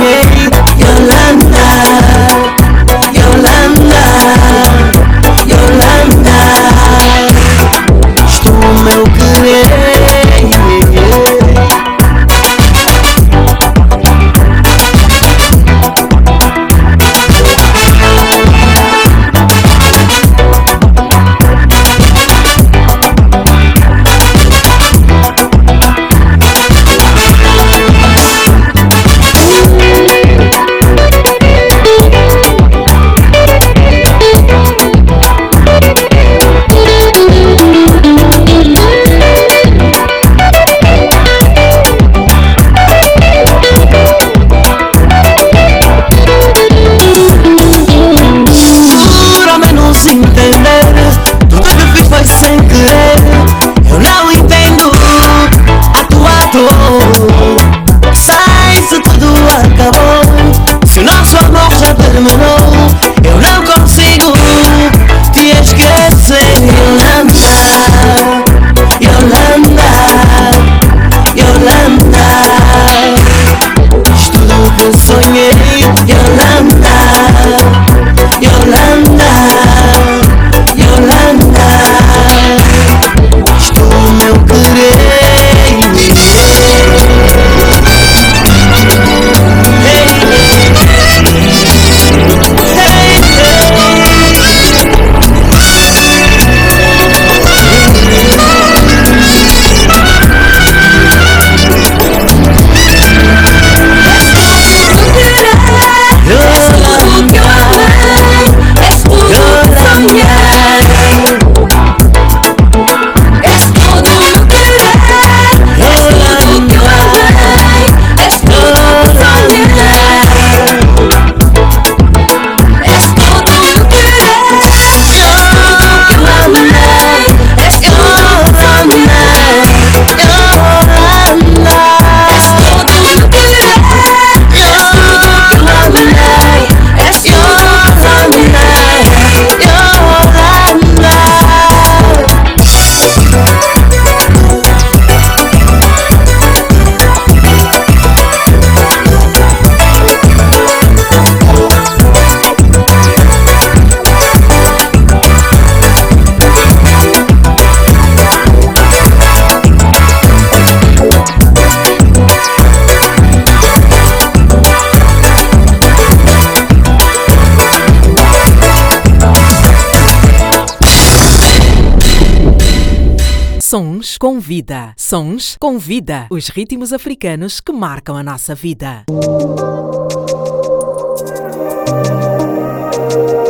[174.22, 174.94] com vida.
[174.96, 176.28] Sons com vida.
[176.30, 179.02] Os ritmos africanos que marcam a nossa vida.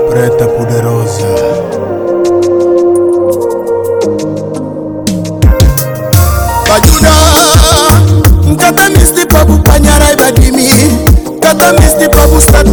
[0.08, 1.52] Preta poderosa.
[12.32, 12.64] busta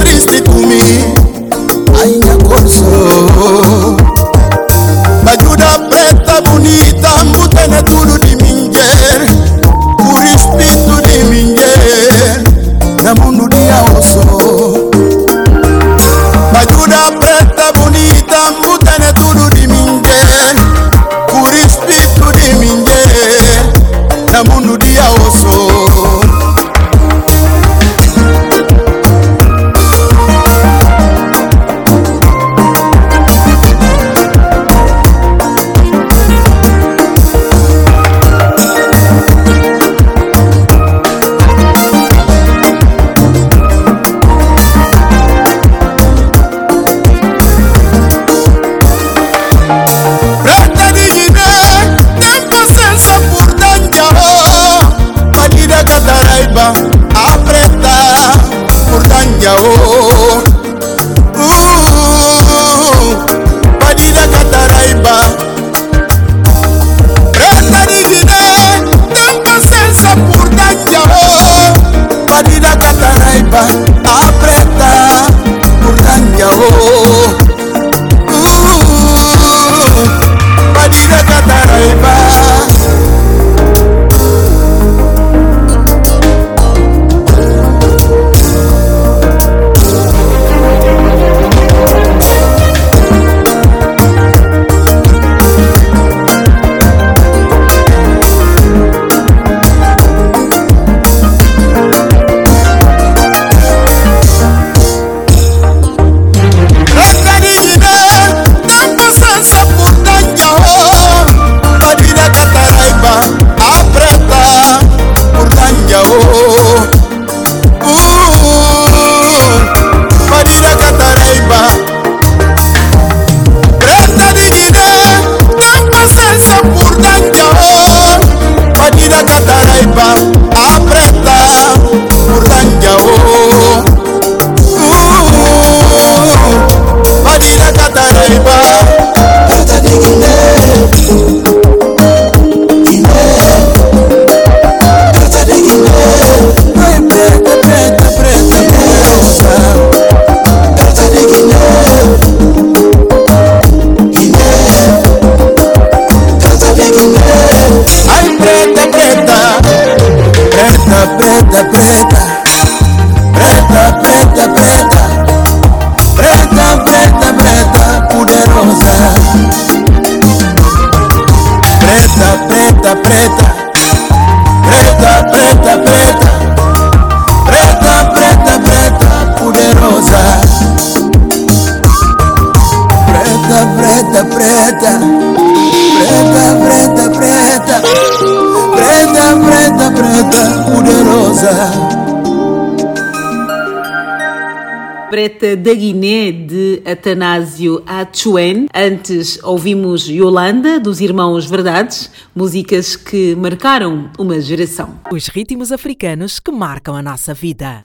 [196.99, 198.67] Atanásio Achuen.
[198.75, 204.99] Antes ouvimos Yolanda dos Irmãos Verdades, músicas que marcaram uma geração.
[205.09, 207.83] Os ritmos africanos que marcam a nossa vida.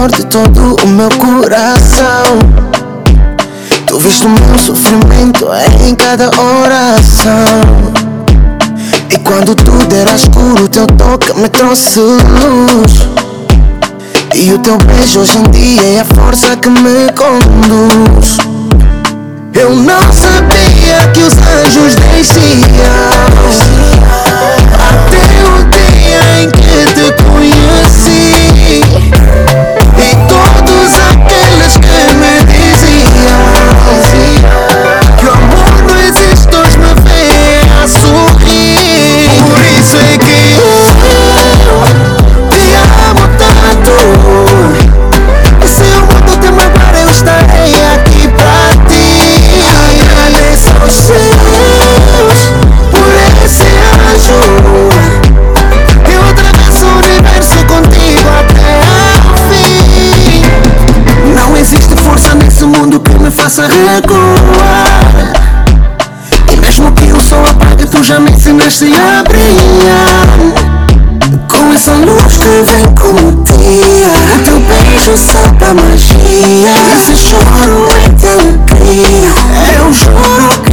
[0.00, 2.38] Senhor de todo o meu coração.
[3.86, 5.46] Tu viste o meu sofrimento
[5.86, 7.92] em cada oração.
[9.10, 13.06] E quando tudo era escuro, teu toque me trouxe luz.
[14.34, 18.38] E o teu beijo hoje em dia é a força que me conduz.
[19.52, 22.40] Eu não sabia que os anjos desciam.
[24.78, 28.40] Até o dia em que te conheci.
[31.70, 32.69] E todos aqueles
[62.70, 65.00] mundo que me faça recuar.
[66.52, 70.26] E mesmo que o sol apague Tu já me ensinaste a brilhar.
[71.48, 76.96] Com essa luz que vem como dia O teu beijo salta magia.
[76.96, 79.32] Esse choro é de alegria
[79.78, 80.69] Eu juro que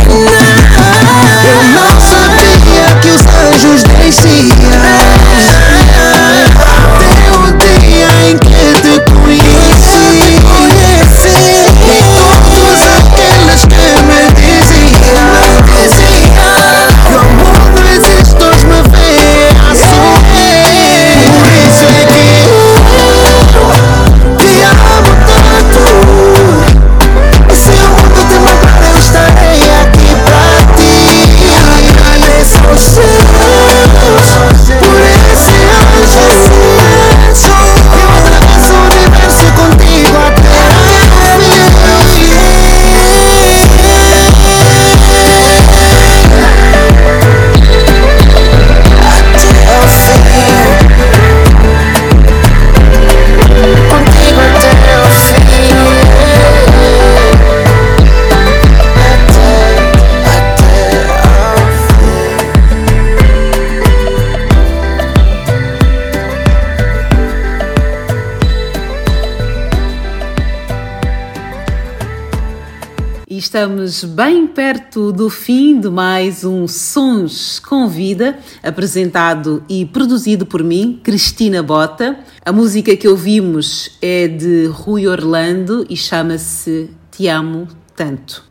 [73.88, 80.61] Estamos bem perto do fim de mais um Sons com Vida, apresentado e produzido por
[80.61, 82.19] mim, Cristina Bota.
[82.45, 87.65] A música que ouvimos é de Rui Orlando e chama-se Te Amo
[87.95, 88.47] Tanto.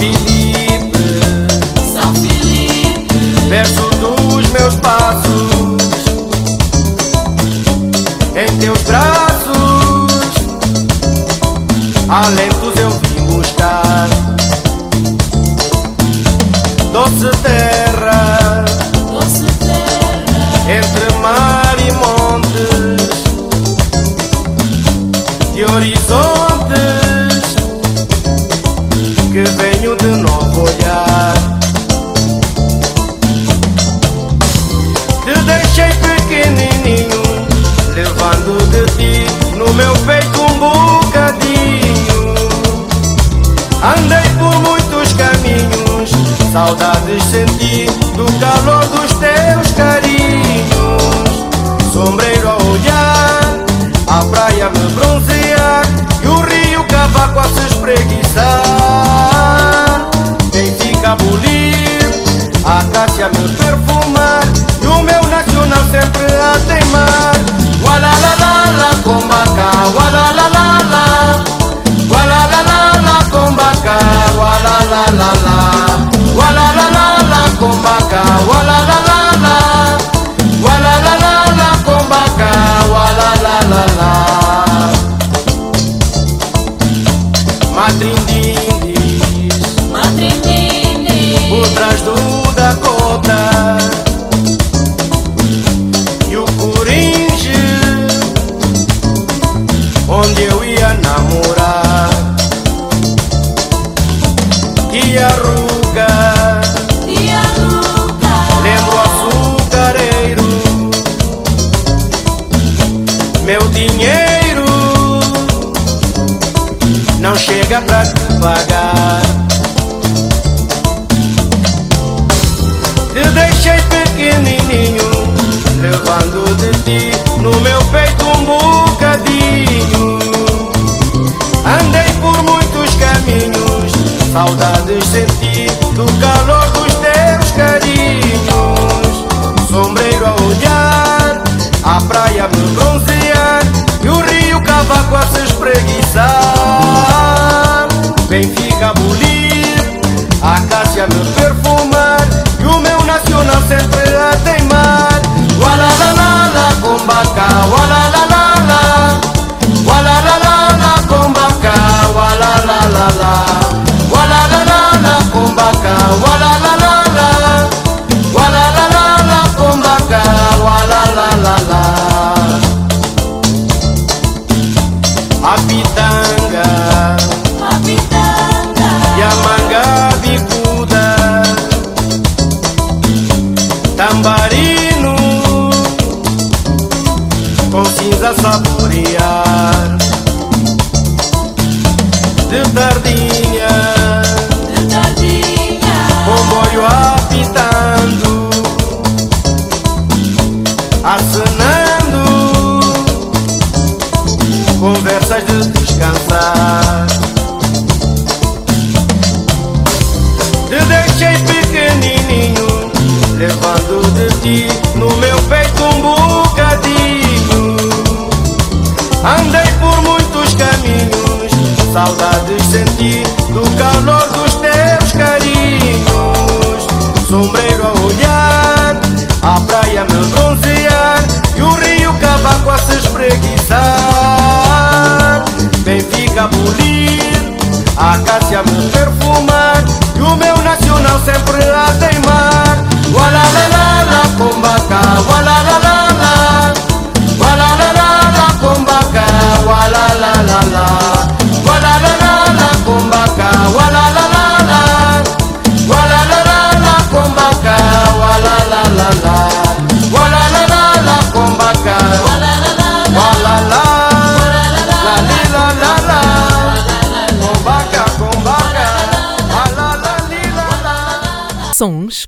[0.00, 1.20] Filipe,
[1.92, 3.06] São Filipe,
[3.50, 5.50] perto dos meus passos,
[8.34, 10.10] em teus braços,
[12.08, 12.48] além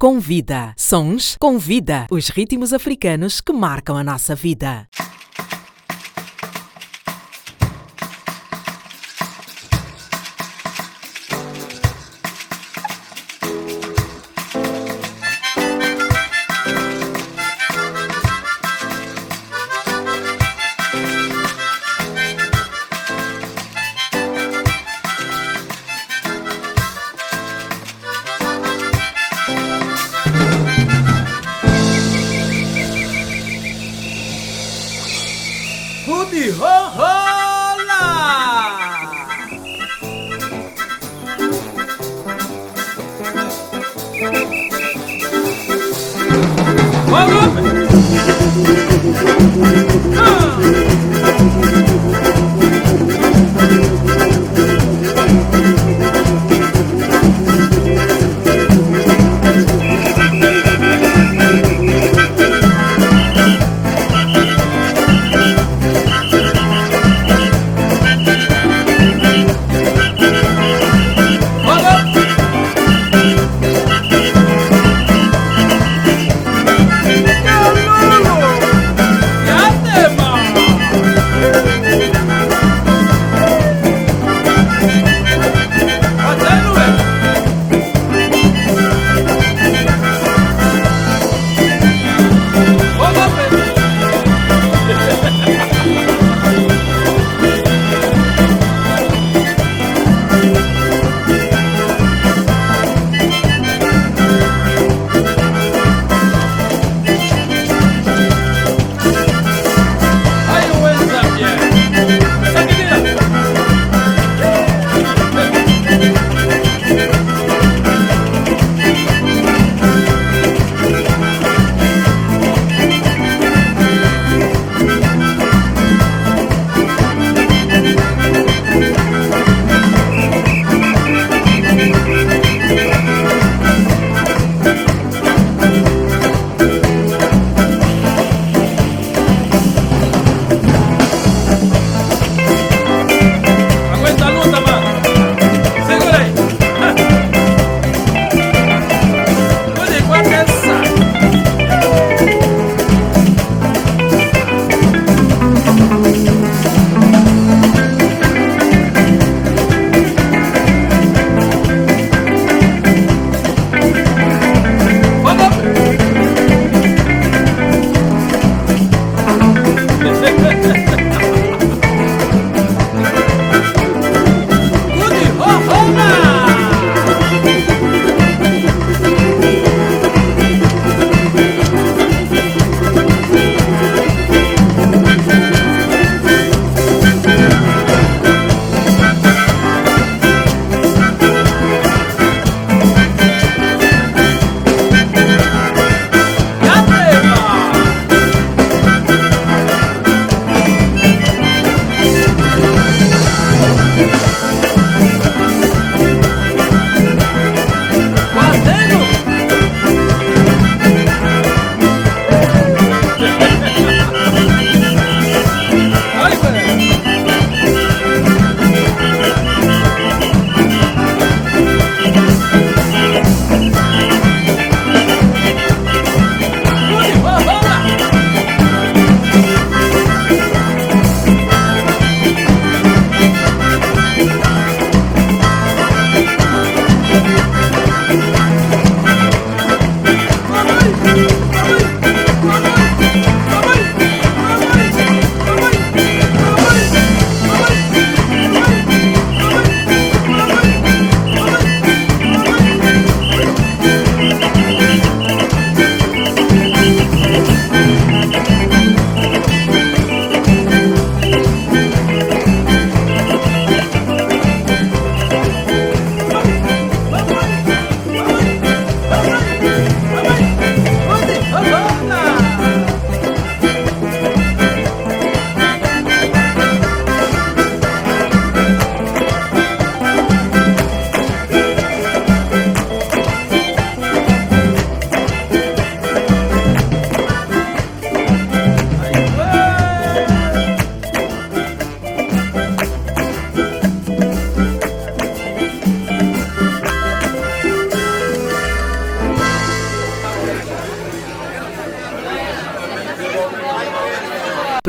[0.03, 0.74] com vida.
[0.77, 2.09] Sons com vida.
[2.11, 4.89] Os ritmos africanos que marcam a nossa vida.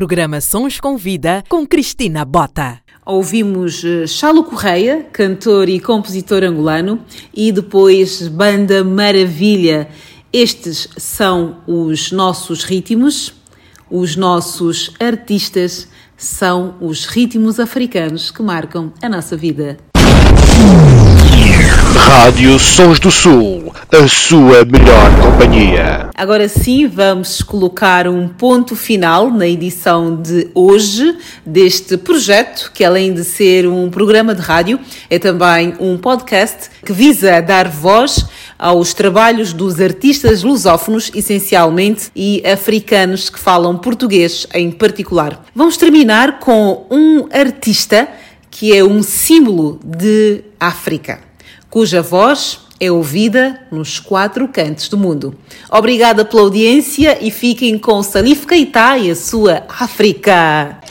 [0.03, 2.81] Programa Sons com Vida com Cristina Bota.
[3.05, 6.99] Ouvimos eh, Chalo Correia, cantor e compositor angolano,
[7.34, 9.88] e depois Banda Maravilha.
[10.34, 13.34] Estes são os nossos ritmos,
[13.89, 19.77] os nossos artistas são os ritmos africanos que marcam a nossa vida.
[22.05, 26.09] Rádio Sons do Sul, a sua melhor companhia.
[26.13, 33.13] Agora sim, vamos colocar um ponto final na edição de hoje deste projeto, que além
[33.13, 38.25] de ser um programa de rádio, é também um podcast que visa dar voz
[38.59, 45.41] aos trabalhos dos artistas lusófonos, essencialmente, e africanos que falam português em particular.
[45.55, 48.09] Vamos terminar com um artista
[48.51, 51.32] que é um símbolo de África
[51.74, 55.34] cuja voz é ouvida nos quatro cantos do mundo.
[55.72, 60.82] Obrigada pela audiência e fiquem com Salif Keita e a sua África.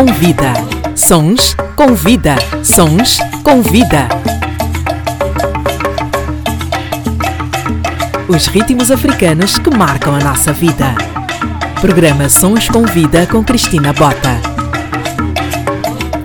[0.00, 0.52] Sons com vida.
[0.96, 2.34] Sons com vida.
[2.64, 4.08] Sons com vida.
[8.26, 10.94] Os ritmos africanos que marcam a nossa vida.
[11.82, 14.40] Programa Sons com Vida com Cristina Bota.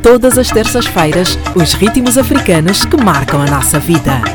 [0.02, 4.35] Todas as terças-feiras, os ritmos africanos que marcam a nossa vida.